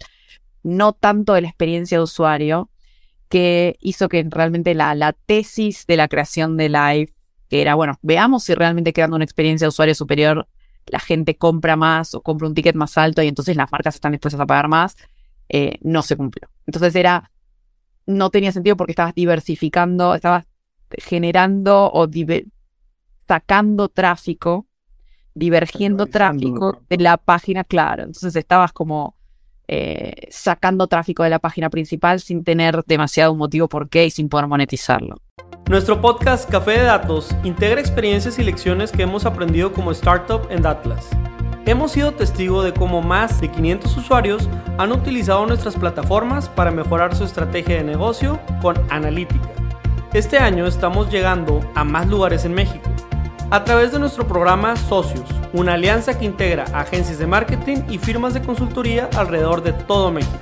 [0.62, 2.70] no tanto de la experiencia de usuario,
[3.28, 7.12] que hizo que realmente la, la tesis de la creación de Live,
[7.50, 10.48] que era, bueno, veamos si realmente creando una experiencia de usuario superior,
[10.86, 14.12] la gente compra más o compra un ticket más alto y entonces las marcas están
[14.12, 14.96] dispuestas a pagar más,
[15.50, 16.48] eh, no se cumplió.
[16.66, 17.30] Entonces era,
[18.06, 20.46] no tenía sentido porque estabas diversificando, estabas
[20.96, 22.06] generando o
[23.26, 24.66] sacando tráfico,
[25.34, 28.02] divergiendo tráfico de la página, claro.
[28.02, 29.16] Entonces estabas como
[29.66, 34.28] eh, sacando tráfico de la página principal sin tener demasiado motivo por qué y sin
[34.28, 35.16] poder monetizarlo.
[35.68, 40.62] Nuestro podcast Café de Datos integra experiencias y lecciones que hemos aprendido como startup en
[40.62, 41.08] Datlas.
[41.64, 47.16] Hemos sido testigo de cómo más de 500 usuarios han utilizado nuestras plataformas para mejorar
[47.16, 49.48] su estrategia de negocio con analítica.
[50.12, 52.93] Este año estamos llegando a más lugares en México
[53.50, 58.32] a través de nuestro programa Socios, una alianza que integra agencias de marketing y firmas
[58.34, 60.38] de consultoría alrededor de todo México.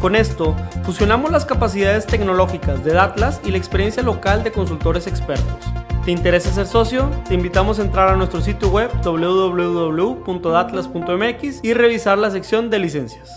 [0.00, 5.64] Con esto, fusionamos las capacidades tecnológicas de Datlas y la experiencia local de consultores expertos.
[6.04, 7.08] ¿Te interesa ser socio?
[7.26, 13.34] Te invitamos a entrar a nuestro sitio web www.datlas.mx y revisar la sección de licencias.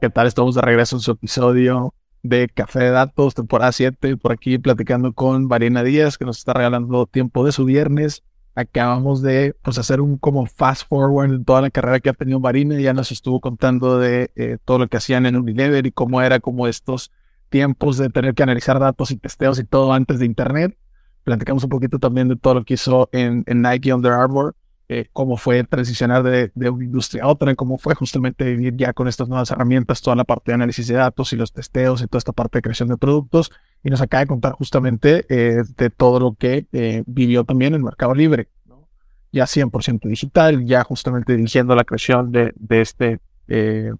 [0.00, 0.28] ¿Qué tal?
[0.28, 5.12] Estamos de regreso en su episodio de Café de Datos, temporada 7, por aquí platicando
[5.12, 8.22] con Marina Díaz, que nos está regalando tiempo de su viernes.
[8.54, 12.40] Acabamos de pues, hacer un como fast forward en toda la carrera que ha tenido
[12.40, 12.78] Marina.
[12.78, 16.40] Ya nos estuvo contando de eh, todo lo que hacían en Unilever y cómo era
[16.40, 17.10] como estos
[17.48, 20.76] tiempos de tener que analizar datos y testeos y todo antes de Internet.
[21.24, 24.56] Platicamos un poquito también de todo lo que hizo en, en Nike Under Armour
[24.92, 29.06] eh, cómo fue transicionar de, una industria a otra, cómo fue justamente vivir ya con
[29.06, 32.18] estas nuevas herramientas, toda la parte de análisis de datos y los testeos y toda
[32.18, 33.52] esta parte de creación de productos.
[33.84, 37.84] Y nos acaba de contar justamente eh, de todo lo que eh, vivió también en
[37.84, 38.88] Mercado Libre, ¿no?
[39.30, 43.20] ya 100% digital, ya justamente dirigiendo la creación de, este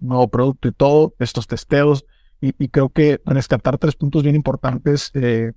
[0.01, 2.05] nuevo producto y todo, estos testeos.
[2.41, 5.55] Y, y, creo que rescatar tres puntos bien importantes que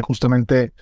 [0.00, 0.74] justamente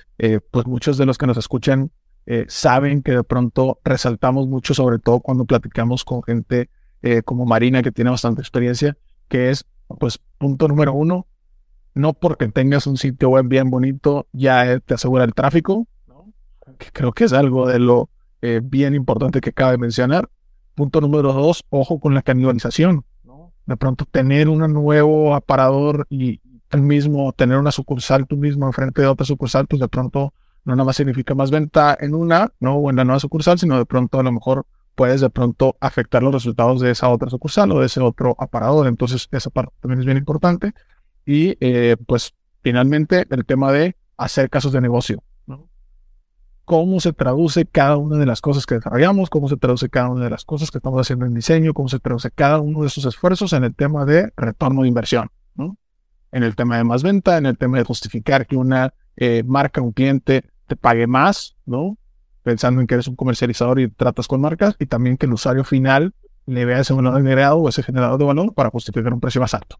[0.50, 1.90] pues muchos de los que nos escuchan
[2.26, 6.70] eh, saben que de pronto resaltamos mucho, sobre todo cuando platicamos con gente
[7.02, 8.96] eh, como Marina, que tiene bastante experiencia,
[9.28, 9.66] que es,
[9.98, 11.26] pues, punto número uno,
[11.94, 15.86] no porque tengas un sitio web bien bonito ya eh, te asegura el tráfico,
[16.78, 18.08] que creo que es algo de lo
[18.62, 20.28] bien importante que cabe mencionar.
[20.74, 23.06] Punto número dos, ojo con la canibalización.
[23.64, 29.00] De pronto tener un nuevo aparador y el mismo, tener una sucursal tú mismo enfrente
[29.00, 32.74] de otra sucursal, pues de pronto no nada más significa más venta en una, ¿no?
[32.76, 36.22] O en la nueva sucursal, sino de pronto a lo mejor puedes de pronto afectar
[36.22, 38.86] los resultados de esa otra sucursal o de ese otro aparador.
[38.86, 40.72] Entonces, esa parte también es bien importante.
[41.26, 45.22] Y eh, pues finalmente el tema de hacer casos de negocio.
[45.46, 45.68] ¿no?
[46.64, 50.24] Cómo se traduce cada una de las cosas que desarrollamos, cómo se traduce cada una
[50.24, 53.04] de las cosas que estamos haciendo en diseño, cómo se traduce cada uno de esos
[53.04, 55.30] esfuerzos en el tema de retorno de inversión.
[55.54, 55.76] ¿no?
[56.34, 59.80] en el tema de más venta, en el tema de justificar que una eh, marca,
[59.80, 61.98] un cliente te pague más, ¿no?
[62.42, 65.64] Pensando en que eres un comercializador y tratas con marcas, y también que el usuario
[65.64, 66.14] final
[66.46, 69.54] le vea ese valor agregado o ese generador de valor para justificar un precio más
[69.54, 69.78] alto.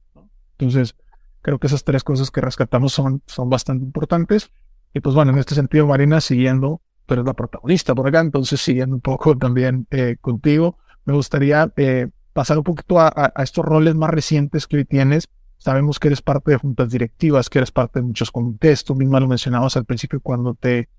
[0.59, 0.95] Entonces,
[1.43, 4.51] creo que esas tres cosas que rescatamos son, son bastante importantes.
[4.95, 8.61] Y pues bueno, en este sentido, Marina, siguiendo, pero es la protagonista por acá, entonces
[8.61, 13.95] siguiendo un poco también eh, contigo, me gustaría eh, pasar un poquito a, estos roles
[13.95, 15.29] más recientes que hoy tienes.
[15.65, 19.19] Sabemos que eres parte de juntas directivas, que eres parte de muchos comités, tú misma
[19.19, 20.91] lo mencionabas al principio cuando te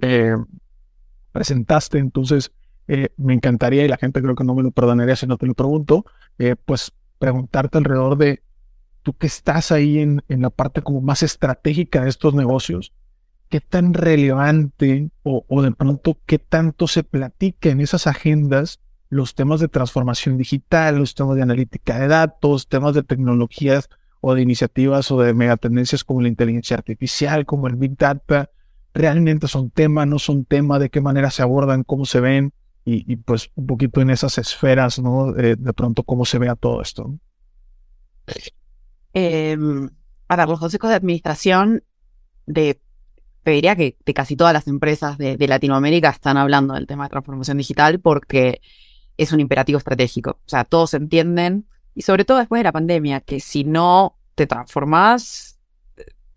[0.00, 0.34] eh,
[1.30, 2.50] presentaste, entonces
[2.88, 5.44] eh, me encantaría, y la gente creo que no me lo perdonaría si no te
[5.44, 6.06] lo pregunto,
[6.38, 8.42] eh, pues preguntarte alrededor de
[9.02, 12.94] tú que estás ahí en, en la parte como más estratégica de estos negocios,
[13.50, 19.34] qué tan relevante o, o de pronto qué tanto se platica en esas agendas los
[19.34, 23.90] temas de transformación digital, los temas de analítica de datos, temas de tecnologías
[24.26, 28.50] o de iniciativas o de megatendencias como la inteligencia artificial, como el Big Data,
[28.94, 32.52] realmente son tema, no son tema, de qué manera se abordan, cómo se ven
[32.86, 35.32] y, pues un poquito en esas esferas, ¿no?
[35.32, 37.18] De, pronto cómo se vea todo esto.
[39.12, 39.56] Eh,
[40.26, 41.82] para los consejos de administración
[42.46, 42.80] de
[43.44, 47.58] diría que de casi todas las empresas de, Latinoamérica están hablando del tema de transformación
[47.58, 48.62] digital porque
[49.18, 50.38] es un imperativo estratégico.
[50.46, 54.46] O sea, todos entienden, y sobre todo después de la pandemia, que si no te
[54.46, 55.58] transformás,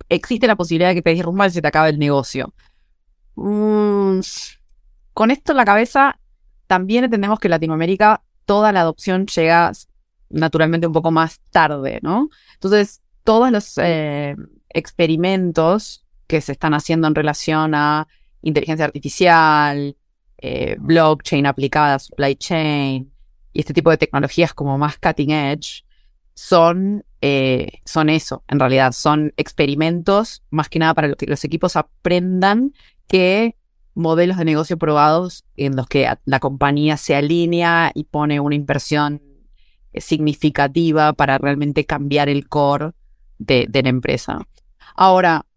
[0.09, 2.53] existe la posibilidad de que te derrumbas y se te acabe el negocio.
[3.35, 4.19] Mm,
[5.13, 6.19] con esto en la cabeza,
[6.67, 9.71] también entendemos que en Latinoamérica toda la adopción llega
[10.29, 12.29] naturalmente un poco más tarde, ¿no?
[12.53, 14.35] Entonces, todos los eh,
[14.69, 18.07] experimentos que se están haciendo en relación a
[18.41, 19.95] inteligencia artificial,
[20.37, 23.11] eh, blockchain aplicada, supply chain
[23.57, 25.83] y este tipo de tecnologías como más cutting edge,
[26.35, 31.75] son, eh, son eso, en realidad, son experimentos más que nada para que los equipos
[31.75, 32.73] aprendan
[33.07, 33.55] que
[33.95, 39.23] modelos de negocio probados en los que la compañía se alinea y pone una inversión
[39.91, 42.91] eh, significativa para realmente cambiar el core
[43.39, 44.47] de, la empresa.
[44.95, 45.47] Ahora,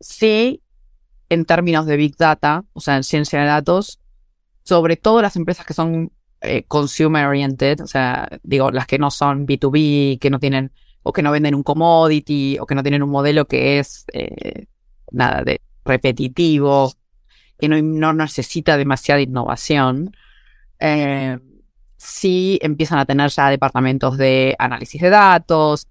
[0.00, 0.62] sí
[1.28, 4.00] en términos de Big Data, o sea, en ciencia de datos,
[4.64, 9.10] sobre todo las empresas que son eh, consumer oriented, o sea, digo, las que no
[9.10, 10.72] son B2B, que no tienen,
[11.02, 14.66] o que no venden un commodity, o que no tienen un modelo que es, eh,
[15.10, 16.92] nada, de repetitivo,
[17.58, 20.14] que no, no necesita demasiada innovación,
[20.80, 21.38] eh,
[21.96, 25.86] sí empiezan a tener ya departamentos de análisis de datos,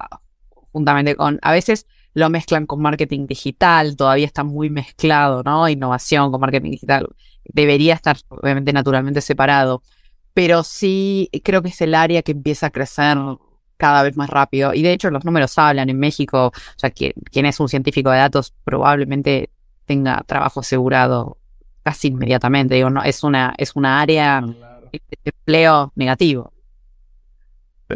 [0.72, 5.68] juntamente con, a veces lo mezclan con marketing digital, todavía está muy mezclado, ¿no?
[5.68, 7.08] Innovación con marketing digital.
[7.46, 9.82] Debería estar, obviamente, naturalmente separado,
[10.34, 13.18] pero sí creo que es el área que empieza a crecer
[13.78, 14.74] cada vez más rápido.
[14.74, 18.12] Y de hecho, los números hablan en México, o sea, quien, quien es un científico
[18.12, 19.50] de datos probablemente
[19.86, 21.38] tenga trabajo asegurado
[21.84, 22.76] casi inmediatamente.
[22.76, 26.54] Digo, no, es una, es una área de empleo negativo.
[27.90, 27.96] Sí,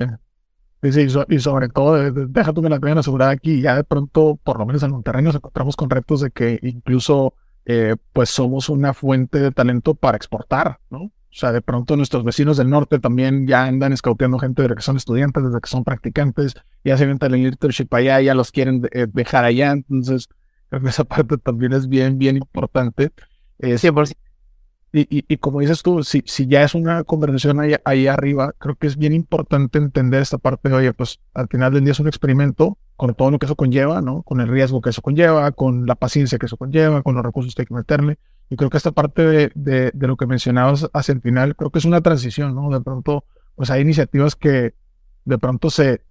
[0.81, 3.61] y sobre todo, deja tú que la tengan asegurada aquí.
[3.61, 7.33] Ya de pronto, por lo menos en Monterrey, nos encontramos con retos de que incluso,
[7.65, 11.11] eh, pues somos una fuente de talento para exportar, ¿no?
[11.37, 14.81] O sea, de pronto nuestros vecinos del norte también ya andan escauteando gente desde que
[14.81, 18.87] son estudiantes, desde que son practicantes, ya se inventan el leadership allá, ya los quieren
[18.91, 19.71] eh, dejar allá.
[19.71, 20.29] Entonces,
[20.69, 23.11] creo esa parte también es bien, bien importante.
[23.59, 24.15] Eh, 100%.
[25.09, 28.87] Y, como dices tú, si, si ya es una conversación ahí, ahí, arriba, creo que
[28.87, 32.07] es bien importante entender esta parte de, oye, pues al final del día es un
[32.07, 34.23] experimento con todo lo que eso conlleva, ¿no?
[34.23, 37.53] Con el riesgo que eso conlleva, con la paciencia que eso conlleva, con los recursos
[37.53, 38.17] que hay que meterle.
[38.49, 41.85] Y creo que esta parte de, lo que mencionabas hacia el final, creo que es
[41.85, 42.69] una transición, ¿no?
[42.69, 44.73] De pronto, pues hay iniciativas que
[45.25, 46.01] de pronto se,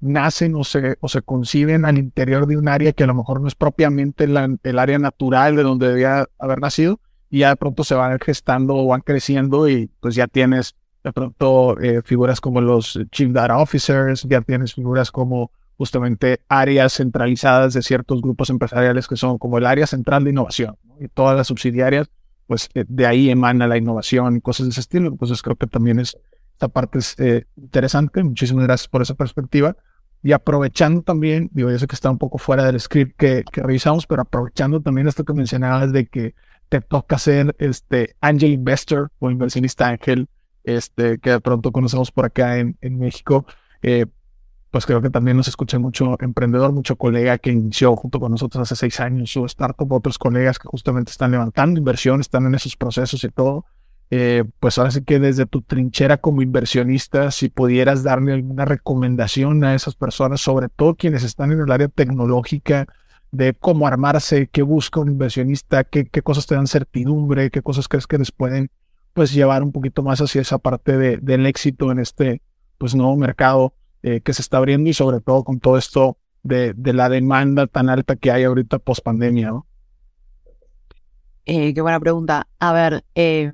[0.00, 3.54] nacen o se conciben al interior de un área que a lo mejor no es
[3.54, 7.00] propiamente el área natural de donde debía haber nacido
[7.32, 11.12] y ya de pronto se van gestando o van creciendo y pues ya tienes de
[11.14, 17.72] pronto eh, figuras como los Chief Data Officers, ya tienes figuras como justamente áreas centralizadas
[17.72, 21.46] de ciertos grupos empresariales que son como el área central de innovación y todas las
[21.46, 22.10] subsidiarias,
[22.46, 25.08] pues eh, de ahí emana la innovación y cosas de ese estilo.
[25.08, 26.18] Entonces creo que también es,
[26.52, 28.22] esta parte es eh, interesante.
[28.22, 29.74] Muchísimas gracias por esa perspectiva.
[30.22, 33.62] Y aprovechando también, digo, yo sé que está un poco fuera del script que, que
[33.62, 36.34] revisamos, pero aprovechando también esto que mencionabas de que
[36.72, 40.30] te toca ser este angel investor o inversionista ángel,
[40.64, 43.44] este, que de pronto conocemos por acá en, en México,
[43.82, 44.06] eh,
[44.70, 48.62] pues creo que también nos escucha mucho emprendedor, mucho colega que inició junto con nosotros
[48.62, 52.74] hace seis años su startup, otros colegas que justamente están levantando inversión, están en esos
[52.74, 53.66] procesos y todo.
[54.10, 59.62] eh, pues ahora sí que desde tu trinchera como inversionista, si pudieras darle alguna recomendación
[59.64, 62.86] a esas personas, sobre todo quienes están en el área tecnológica,
[63.32, 67.88] de cómo armarse, qué busca un inversionista, qué, qué cosas te dan certidumbre, qué cosas
[67.88, 68.70] crees que les pueden
[69.14, 72.42] pues llevar un poquito más hacia esa parte de, del éxito en este
[72.78, 76.74] pues nuevo mercado eh, que se está abriendo y sobre todo con todo esto de,
[76.74, 79.66] de la demanda tan alta que hay ahorita post pandemia, ¿no?
[81.44, 82.46] Eh, qué buena pregunta.
[82.60, 83.52] A ver, eh,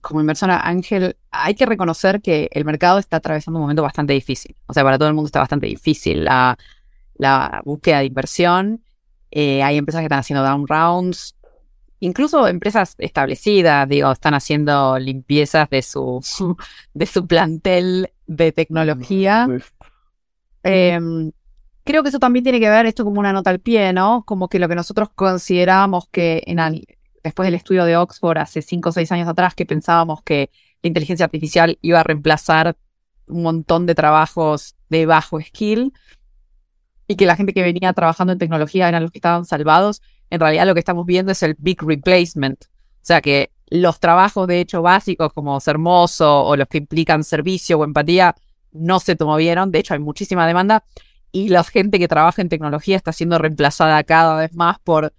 [0.00, 4.56] como inversora Ángel, hay que reconocer que el mercado está atravesando un momento bastante difícil.
[4.66, 6.58] O sea, para todo el mundo está bastante difícil la,
[7.14, 8.82] la búsqueda de inversión.
[9.30, 11.36] Eh, hay empresas que están haciendo down rounds.
[12.00, 16.24] Incluso empresas establecidas, digo, están haciendo limpiezas de su,
[16.94, 19.46] de su plantel de tecnología.
[20.62, 21.30] Em,
[21.84, 24.24] creo que eso también tiene que ver, esto como una nota al pie, ¿no?
[24.24, 26.58] Como que lo que nosotros considerábamos que en,
[27.22, 30.50] después del estudio de Oxford hace cinco o seis años atrás, que pensábamos que
[30.82, 32.76] la inteligencia artificial iba a reemplazar
[33.26, 35.92] un montón de trabajos de bajo skill
[37.10, 40.00] y que la gente que venía trabajando en tecnología eran los que estaban salvados
[40.30, 42.66] en realidad lo que estamos viendo es el big replacement.
[42.66, 47.24] O sea que los trabajos de hecho básicos como ser mozo o los que implican
[47.24, 48.36] servicio o empatía
[48.70, 49.72] no se movieron.
[49.72, 50.84] De hecho, hay muchísima demanda
[51.32, 55.12] y la gente que trabaja en tecnología está siendo reemplazada cada vez más por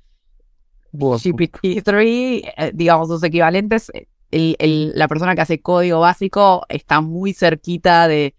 [0.94, 3.92] GPT-3, eh, digamos, sus equivalentes.
[4.32, 8.34] la persona que hace código básico está muy cerquita de,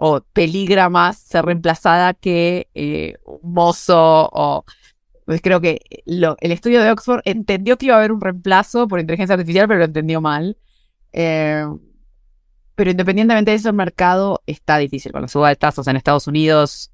[0.00, 4.64] o peligra más ser reemplazada que eh, un mozo o
[5.20, 8.98] entonces creo que el estudio de Oxford entendió que iba a haber un reemplazo por
[8.98, 10.56] inteligencia artificial, pero lo entendió mal.
[11.12, 11.66] Eh,
[12.74, 16.28] pero independientemente de eso, el mercado está difícil con la suba de tasas en Estados
[16.28, 16.92] Unidos.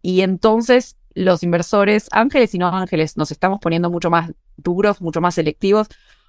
[0.00, 5.20] Y entonces los inversores, ángeles y no ángeles, nos estamos poniendo mucho más duros, mucho
[5.20, 5.86] más selectivos,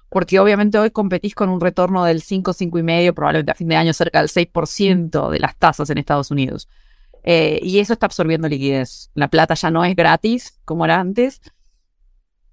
[0.08, 3.92] porque obviamente hoy competís con un retorno del 5, 5,5, probablemente a fin de año
[3.92, 6.68] cerca del 6% de las tasas en Estados Unidos.
[7.24, 9.10] Eh, y eso está absorbiendo liquidez.
[9.14, 11.40] La plata ya no es gratis como era antes.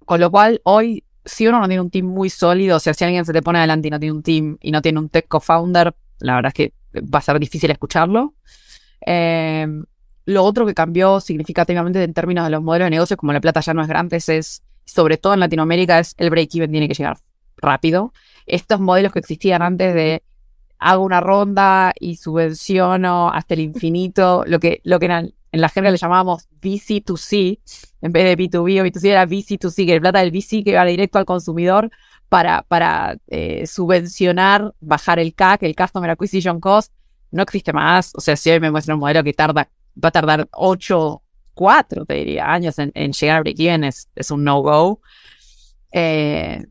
[0.04, 3.04] Con lo cual, hoy, si uno no tiene un team muy sólido, o sea, si
[3.04, 5.28] alguien se te pone adelante y no tiene un team y no tiene un tech
[5.28, 8.34] co-founder, la verdad es que va a ser difícil escucharlo.
[9.06, 9.66] Eh,
[10.24, 13.60] lo otro que cambió significativamente en términos de los modelos de negocios, como la plata
[13.60, 17.18] ya no es gratis, es, sobre todo en Latinoamérica, es el break-even tiene que llegar
[17.62, 18.12] rápido.
[18.46, 20.22] Estos modelos que existían antes de
[20.78, 25.92] hago una ronda y subvenciono hasta el infinito, lo que, lo que en, la general
[25.92, 27.60] le llamábamos VC2C,
[28.02, 30.84] en vez de B2B o B2C era VC2C, que el plata del VC que va
[30.84, 31.90] directo al consumidor
[32.28, 36.92] para, para eh, subvencionar, bajar el CAC, el Customer Acquisition Cost,
[37.30, 38.12] no existe más.
[38.16, 39.68] O sea, si hoy me muestra un modelo que tarda,
[40.02, 41.22] va a tardar 8,
[41.54, 45.00] 4, te diría, años en, llegar a break-even, es, un no-go.
[45.92, 46.64] Eh,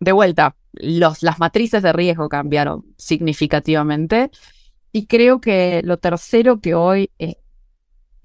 [0.00, 4.30] de vuelta, los, las matrices de riesgo cambiaron significativamente.
[4.92, 7.36] Y creo que lo tercero que hoy, eh,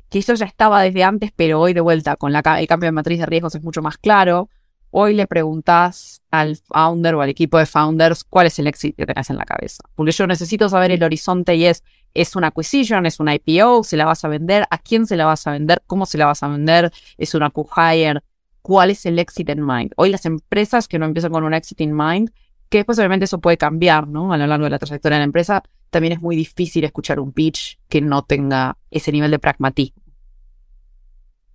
[0.09, 2.91] que eso ya estaba desde antes, pero hoy de vuelta con la, el cambio de
[2.91, 4.49] matriz de riesgos es mucho más claro.
[4.91, 9.05] Hoy le preguntas al founder o al equipo de founders cuál es el éxito que
[9.05, 9.83] tenés en la cabeza.
[9.93, 11.83] Porque yo necesito saber el horizonte y es,
[12.15, 15.25] es una acquisition, es una IPO, se la vas a vender, a quién se la
[15.25, 18.21] vas a vender, cómo se la vas a vender, es una q-hire,
[18.69, 19.93] cuál es el exit in mind.
[19.95, 22.29] Hoy las empresas que no empiezan con un exit in mind,
[22.69, 24.31] que después obviamente eso puede cambiar, ¿no?
[24.31, 27.31] A lo largo de la trayectoria de la empresa, también es muy difícil escuchar un
[27.31, 30.03] pitch que no tenga ese nivel de pragmatismo.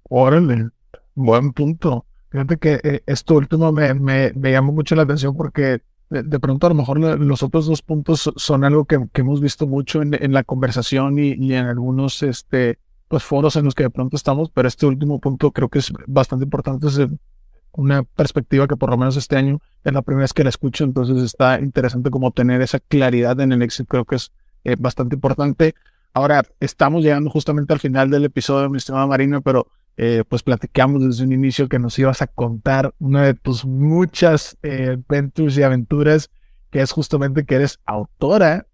[0.09, 0.71] Órale,
[1.15, 2.05] buen punto.
[2.31, 6.71] Fíjate que eh, esto último me, me, llamó mucho la atención porque de, pronto a
[6.71, 10.43] lo mejor los otros dos puntos son algo que, hemos visto mucho en, en la
[10.43, 14.69] conversación y, y, en algunos este, pues foros en los que de pronto estamos, pero
[14.69, 17.01] este último punto creo que es bastante importante, es
[17.73, 20.85] una perspectiva que por lo menos este año es la primera vez que la escucho,
[20.85, 24.33] entonces está interesante como tener esa claridad en el éxito, creo que es
[24.65, 25.75] eh, bastante importante.
[26.13, 31.05] Ahora, estamos llegando justamente al final del episodio, mi estimada Marina, pero eh, pues platicamos
[31.05, 35.63] desde un inicio que nos ibas a contar una de tus muchas eh, ventures y
[35.63, 36.31] aventuras,
[36.71, 38.67] que es justamente que eres autora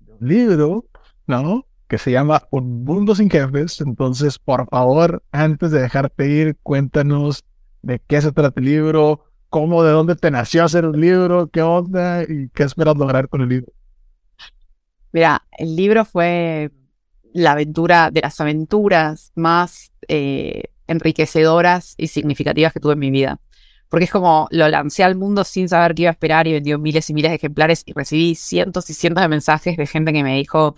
[0.00, 0.84] de un libro,
[1.26, 1.66] ¿no?
[1.88, 3.80] Que se llama Un Mundo sin Jefes.
[3.80, 7.44] Entonces, por favor, antes de dejarte ir, cuéntanos
[7.82, 11.62] de qué se trata el libro, cómo, de dónde te nació hacer un libro, qué
[11.62, 13.72] onda y qué esperas lograr con el libro.
[15.12, 16.72] Mira, el libro fue
[17.32, 23.40] la aventura de las aventuras más eh, enriquecedoras y significativas que tuve en mi vida.
[23.88, 26.78] Porque es como lo lancé al mundo sin saber qué iba a esperar y vendió
[26.78, 30.24] miles y miles de ejemplares y recibí cientos y cientos de mensajes de gente que
[30.24, 30.74] me dijo,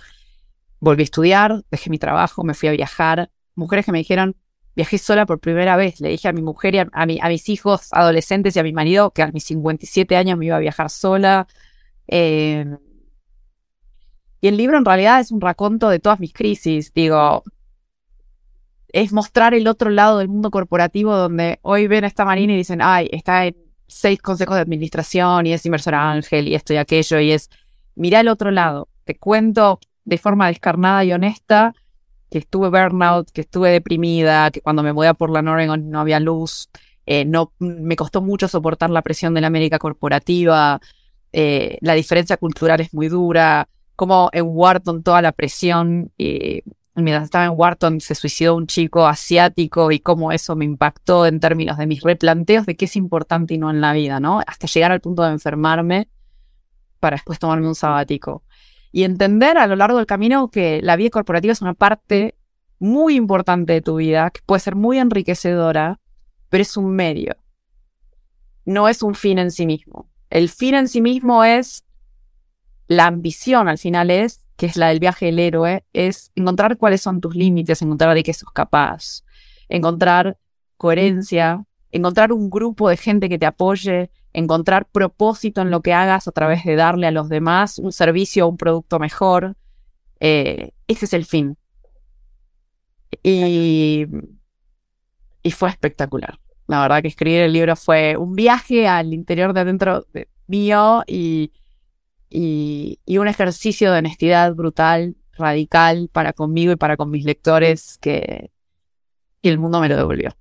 [0.80, 3.30] Volví a estudiar, dejé mi trabajo, me fui a viajar.
[3.54, 4.36] Mujeres que me dijeron,
[4.74, 6.00] viajé sola por primera vez.
[6.00, 9.10] Le dije a mi mujer y a, a, mis hijos adolescentes y a mi marido
[9.10, 11.46] que a mis 57 años me iba a viajar sola.
[12.08, 12.66] Eh,
[14.40, 16.92] y el libro en realidad es un raconto de todas mis crisis.
[16.92, 17.42] Digo,
[18.88, 22.56] es mostrar el otro lado del mundo corporativo donde hoy ven a esta marina y
[22.56, 23.56] dicen, ay, está en
[23.86, 27.50] seis consejos de administración y es inversor ángel y esto y aquello y es,
[27.94, 28.88] mira el otro lado.
[29.04, 31.74] Te cuento de forma descarnada y honesta
[32.30, 36.00] que estuve burnout, que estuve deprimida, que cuando me voy a por la Oregon no
[36.00, 36.70] había luz,
[37.04, 40.80] eh, no, me costó mucho soportar la presión de la América corporativa,
[41.32, 46.62] eh, la diferencia cultural es muy dura, como en Wharton toda la presión, y
[46.94, 51.40] mientras estaba en Wharton se suicidó un chico asiático y cómo eso me impactó en
[51.40, 54.40] términos de mis replanteos de qué es importante y no en la vida, ¿no?
[54.46, 56.08] Hasta llegar al punto de enfermarme
[56.98, 58.42] para después tomarme un sabático.
[58.96, 62.34] Y entender a lo largo del camino que la vida corporativa es una parte
[62.78, 66.00] muy importante de tu vida, que puede ser muy enriquecedora,
[66.48, 67.36] pero es un medio.
[68.64, 70.08] No es un fin en sí mismo.
[70.30, 71.84] El fin en sí mismo es
[72.88, 77.02] la ambición, al final es, que es la del viaje del héroe, es encontrar cuáles
[77.02, 79.24] son tus límites, encontrar de qué sos capaz,
[79.68, 80.38] encontrar
[80.78, 86.28] coherencia, encontrar un grupo de gente que te apoye, encontrar propósito en lo que hagas
[86.28, 89.56] a través de darle a los demás un servicio o un producto mejor.
[90.20, 91.56] Eh, ese es el fin.
[93.22, 94.06] Y,
[95.42, 96.38] y fue espectacular.
[96.66, 101.02] La verdad que escribir el libro fue un viaje al interior de adentro de mío
[101.06, 101.52] y,
[102.28, 108.50] y, un ejercicio de honestidad brutal, radical para conmigo y para con mis lectores que,
[109.42, 110.36] el mundo me lo devolvió.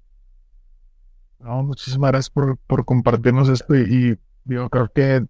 [1.39, 5.25] No, muchísimas gracias por, por compartirnos esto y, digo, creo que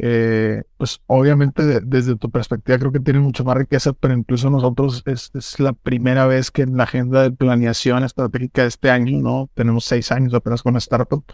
[0.00, 5.02] eh, pues obviamente desde tu perspectiva creo que tiene mucho más riqueza, pero incluso nosotros
[5.06, 9.20] es, es, la primera vez que en la agenda de planeación estratégica de este año,
[9.20, 9.50] ¿no?
[9.54, 11.24] Tenemos seis años apenas con la startup,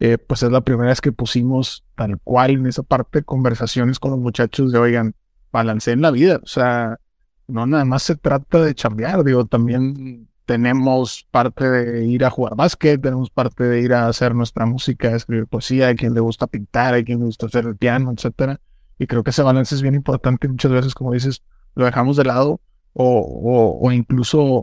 [0.00, 4.12] eh, pues es la primera vez que pusimos tal cual en esa parte conversaciones con
[4.12, 5.14] los muchachos de, oigan,
[5.52, 6.98] en la vida, o sea,
[7.46, 12.54] no nada más se trata de chambear, digo, también tenemos parte de ir a jugar
[12.56, 16.46] básquet, tenemos parte de ir a hacer nuestra música, escribir poesía, hay quien le gusta
[16.46, 18.60] pintar, hay quien le gusta hacer el piano, etcétera.
[18.98, 20.48] Y creo que ese balance es bien importante.
[20.48, 21.42] Muchas veces, como dices,
[21.74, 22.60] lo dejamos de lado
[22.92, 24.62] o, o, incluso,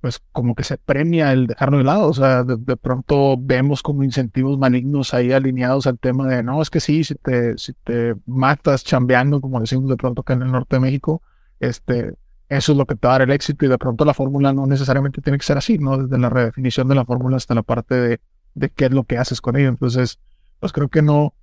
[0.00, 2.08] pues, como que se premia el dejarlo de lado.
[2.08, 6.70] O sea, de, pronto vemos como incentivos malignos ahí alineados al tema de, no, es
[6.70, 10.52] que sí, si te, si te matas chambeando, como decimos de pronto acá en el
[10.52, 11.22] norte de México,
[11.60, 12.14] este,
[12.48, 14.52] eso es lo que te va a dar el éxito y de pronto la fórmula
[14.52, 15.98] no necesariamente tiene que ser así, ¿no?
[15.98, 19.40] Desde la redefinición de la fórmula hasta la parte de, qué es lo que haces
[19.40, 19.68] con ello.
[19.68, 20.20] Entonces,
[20.60, 21.34] pues creo que no,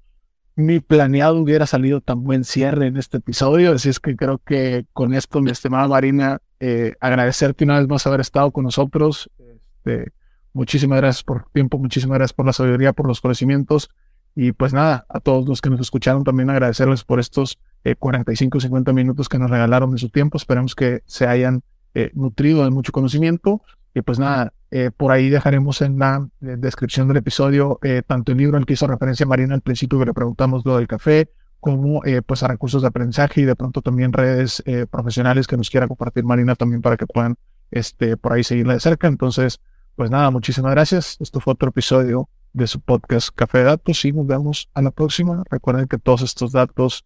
[0.56, 3.74] ni planeado hubiera salido tan buen cierre en este episodio.
[3.74, 8.08] Así es que creo que con esto, mi estimada Marina, eh, agradecerte una vez más
[8.08, 9.30] haber estado con nosotros.
[9.40, 10.14] Este,
[10.54, 13.90] muchísimas gracias por tiempo, muchísimas gracias por la sabiduría, por los conocimientos.
[14.36, 17.60] Y pues nada, a todos los que nos escucharon también agradecerles por estos
[17.98, 20.38] 45 o 50 minutos que nos regalaron de su tiempo.
[20.38, 21.64] Esperemos que se hayan
[21.94, 23.62] eh, nutrido de mucho conocimiento.
[23.94, 28.40] Y pues nada, eh, por ahí dejaremos en la eh, descripción del episodio tanto el
[28.40, 31.30] libro al que hizo referencia Marina al principio que le preguntamos lo del café,
[31.60, 35.88] como pues a recursos de aprendizaje y de pronto también redes profesionales que nos quiera
[35.88, 37.38] compartir Marina también para que puedan
[37.72, 39.08] este, por ahí seguirla de cerca.
[39.08, 39.60] Entonces,
[39.96, 41.18] pues nada, muchísimas gracias.
[41.20, 44.92] Esto fue otro episodio de su podcast Café de Datos y nos vemos a la
[44.92, 45.44] próxima.
[45.50, 47.06] Recuerden que todos estos datos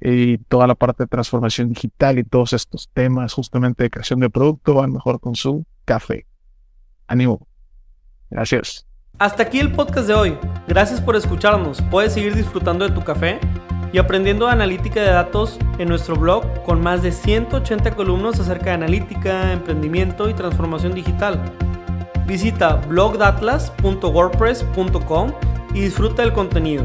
[0.00, 4.30] y toda la parte de transformación digital y todos estos temas justamente de creación de
[4.30, 6.26] producto van mejor con su café.
[7.06, 7.46] Ánimo.
[8.30, 8.86] Gracias.
[9.18, 10.38] Hasta aquí el podcast de hoy.
[10.68, 11.80] Gracias por escucharnos.
[11.90, 13.40] Puedes seguir disfrutando de tu café
[13.92, 18.72] y aprendiendo analítica de datos en nuestro blog con más de 180 columnas acerca de
[18.72, 21.40] analítica, emprendimiento y transformación digital.
[22.26, 25.32] Visita blogdatlas.wordpress.com
[25.72, 26.84] y disfruta del contenido.